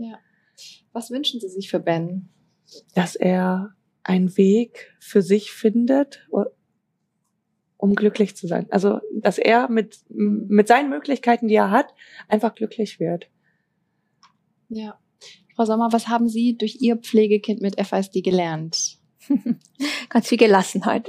Was 0.94 1.12
wünschen 1.12 1.40
Sie 1.40 1.50
sich 1.50 1.70
für 1.70 1.80
Ben? 1.80 2.30
dass 2.96 3.16
er 3.16 3.76
einen 4.04 4.36
Weg 4.38 4.94
für 5.00 5.22
sich 5.22 5.52
findet, 5.52 6.28
um 7.78 7.94
glücklich 7.96 8.36
zu 8.36 8.48
sein. 8.48 8.66
Also, 8.72 9.00
dass 9.14 9.38
er 9.38 9.70
mit, 9.70 10.00
mit 10.10 10.68
seinen 10.68 10.90
Möglichkeiten, 10.90 11.48
die 11.48 11.56
er 11.56 11.72
hat, 11.72 11.94
einfach 12.28 12.56
glücklich 12.56 13.00
wird. 13.00 13.30
Ja. 14.70 15.00
Frau 15.56 15.66
Sommer, 15.66 15.90
was 15.92 16.08
haben 16.08 16.28
Sie 16.28 16.58
durch 16.58 16.78
Ihr 16.82 16.98
Pflegekind 16.98 17.62
mit 17.62 17.80
FASD 17.80 18.22
gelernt? 18.22 18.98
Ganz 20.10 20.28
viel 20.28 20.38
Gelassenheit. 20.38 21.08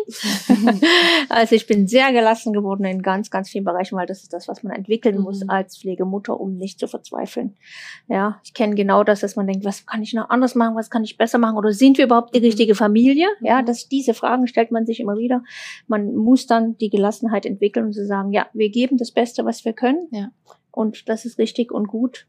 also 1.28 1.54
ich 1.54 1.66
bin 1.66 1.86
sehr 1.86 2.12
gelassen 2.12 2.52
geworden 2.52 2.84
in 2.84 3.02
ganz, 3.02 3.30
ganz 3.30 3.48
vielen 3.48 3.64
Bereichen, 3.64 3.96
weil 3.96 4.06
das 4.06 4.22
ist 4.22 4.32
das, 4.32 4.48
was 4.48 4.62
man 4.62 4.72
entwickeln 4.72 5.16
Mhm. 5.16 5.22
muss 5.22 5.48
als 5.48 5.78
Pflegemutter, 5.78 6.38
um 6.38 6.56
nicht 6.56 6.78
zu 6.78 6.86
verzweifeln. 6.88 7.56
Ja, 8.08 8.40
ich 8.44 8.54
kenne 8.54 8.74
genau 8.74 9.04
das, 9.04 9.20
dass 9.20 9.36
man 9.36 9.46
denkt, 9.46 9.64
was 9.64 9.86
kann 9.86 10.02
ich 10.02 10.12
noch 10.14 10.28
anders 10.30 10.54
machen, 10.54 10.76
was 10.76 10.90
kann 10.90 11.04
ich 11.04 11.16
besser 11.16 11.38
machen 11.38 11.56
oder 11.56 11.72
sind 11.72 11.98
wir 11.98 12.04
überhaupt 12.06 12.34
die 12.34 12.40
Mhm. 12.40 12.44
richtige 12.46 12.74
Familie? 12.74 13.26
Ja, 13.40 13.62
Mhm. 13.62 13.66
dass 13.66 13.88
diese 13.88 14.14
Fragen 14.14 14.46
stellt 14.46 14.70
man 14.70 14.86
sich 14.86 15.00
immer 15.00 15.16
wieder. 15.16 15.42
Man 15.86 16.14
muss 16.14 16.46
dann 16.46 16.76
die 16.78 16.90
Gelassenheit 16.90 17.46
entwickeln 17.46 17.86
und 17.86 17.92
zu 17.92 18.06
sagen, 18.06 18.32
ja, 18.32 18.46
wir 18.52 18.70
geben 18.70 18.96
das 18.98 19.12
Beste, 19.12 19.44
was 19.44 19.64
wir 19.64 19.72
können. 19.72 20.08
Ja. 20.10 20.30
Und 20.70 21.08
das 21.08 21.24
ist 21.24 21.38
richtig 21.38 21.72
und 21.72 21.88
gut 21.88 22.26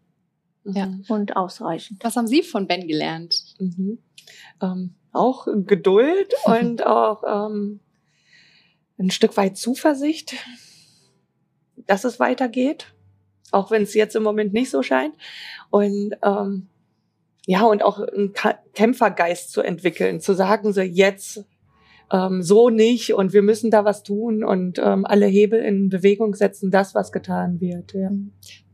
Ja. 0.63 0.85
Mhm. 0.87 1.03
und 1.09 1.35
ausreichend. 1.35 2.03
Was 2.03 2.15
haben 2.15 2.27
Sie 2.27 2.43
von 2.43 2.67
Ben 2.67 2.87
gelernt? 2.87 3.43
Mhm. 3.59 3.99
Ähm, 4.61 4.95
auch 5.11 5.47
Geduld 5.65 6.33
und 6.45 6.85
auch 6.85 7.23
ähm, 7.49 7.79
ein 8.97 9.11
Stück 9.11 9.37
weit 9.37 9.57
Zuversicht, 9.57 10.35
dass 11.75 12.03
es 12.03 12.19
weitergeht, 12.19 12.93
auch 13.51 13.71
wenn 13.71 13.83
es 13.83 13.93
jetzt 13.93 14.15
im 14.15 14.23
Moment 14.23 14.53
nicht 14.53 14.69
so 14.69 14.83
scheint. 14.83 15.15
Und 15.69 16.15
ähm, 16.23 16.67
ja, 17.45 17.63
und 17.63 17.81
auch 17.81 17.99
einen 17.99 18.33
Kämpfergeist 18.73 19.51
zu 19.51 19.61
entwickeln, 19.61 20.19
zu 20.21 20.33
sagen, 20.33 20.71
so 20.71 20.81
jetzt 20.81 21.45
ähm, 22.11 22.41
so 22.41 22.69
nicht 22.69 23.13
und 23.13 23.33
wir 23.33 23.41
müssen 23.41 23.71
da 23.71 23.85
was 23.85 24.03
tun 24.03 24.43
und 24.43 24.79
ähm, 24.79 25.05
alle 25.05 25.25
Hebel 25.25 25.59
in 25.59 25.89
Bewegung 25.89 26.35
setzen, 26.35 26.71
das, 26.71 26.95
was 26.95 27.11
getan 27.11 27.59
wird. 27.61 27.93
Ja. 27.93 28.11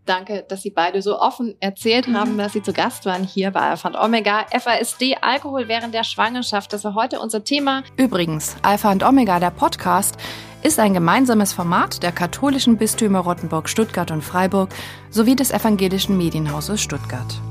Danke, 0.06 0.46
dass 0.48 0.62
Sie 0.62 0.70
beide 0.70 1.02
so 1.02 1.20
offen 1.20 1.56
erzählt 1.60 2.08
haben, 2.08 2.38
dass 2.38 2.54
Sie 2.54 2.62
zu 2.62 2.74
Gast 2.74 3.06
waren 3.06 3.24
hier 3.24 3.50
bei 3.50 3.62
Alpha 3.62 3.88
und 3.88 3.96
Omega. 3.96 4.46
FASD, 4.52 5.18
Alkohol 5.20 5.68
während 5.68 5.96
der 5.96 6.04
Schwangerschaft, 6.04 6.72
das 6.74 6.84
war 6.84 6.94
heute 6.94 7.20
unser 7.20 7.44
Thema. 7.44 7.82
Übrigens, 7.98 8.56
Alpha 8.62 8.91
und 8.91 9.04
Omega, 9.04 9.39
der 9.39 9.50
Podcast, 9.50 10.18
ist 10.62 10.80
ein 10.80 10.94
gemeinsames 10.94 11.54
Format 11.54 12.04
der 12.04 12.12
katholischen 12.12 12.78
Bistümer 12.78 13.20
Rottenburg, 13.20 13.68
Stuttgart 13.68 14.12
und 14.12 14.24
Freiburg 14.24 14.70
sowie 15.10 15.36
des 15.36 15.52
evangelischen 15.52 16.18
Medienhauses 16.18 16.82
Stuttgart. 16.82 17.41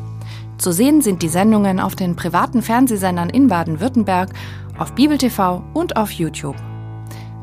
Zu 0.59 0.71
sehen 0.71 1.03
sind 1.03 1.23
die 1.23 1.29
Sendungen 1.29 1.81
auf 1.81 1.97
den 1.97 2.15
privaten 2.15 2.63
Fernsehsendern 2.63 3.31
in 3.31 3.49
Baden-Württemberg, 3.49 4.31
auf 4.79 4.93
Bibel 4.93 5.19
TV 5.19 5.63
und 5.75 5.97
auf 5.97 6.13
YouTube. 6.13 6.57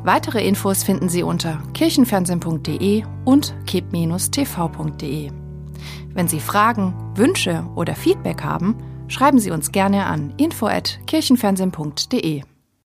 Weitere 0.04 0.48
Infos 0.48 0.84
finden 0.84 1.10
Sie 1.10 1.22
unter 1.22 1.62
kirchenfernsehen.de 1.74 3.04
und 3.24 3.54
kip-tv.de. 3.68 5.32
Wenn 6.14 6.28
Sie 6.28 6.40
Fragen, 6.40 6.96
Wünsche 7.16 7.64
oder 7.76 7.94
Feedback 7.96 8.44
haben, 8.44 8.76
schreiben 9.08 9.40
Sie 9.40 9.52
uns 9.52 9.72
gerne 9.72 10.08
an 10.08 10.34
info@kirchenfernsehen.de. 10.38 12.42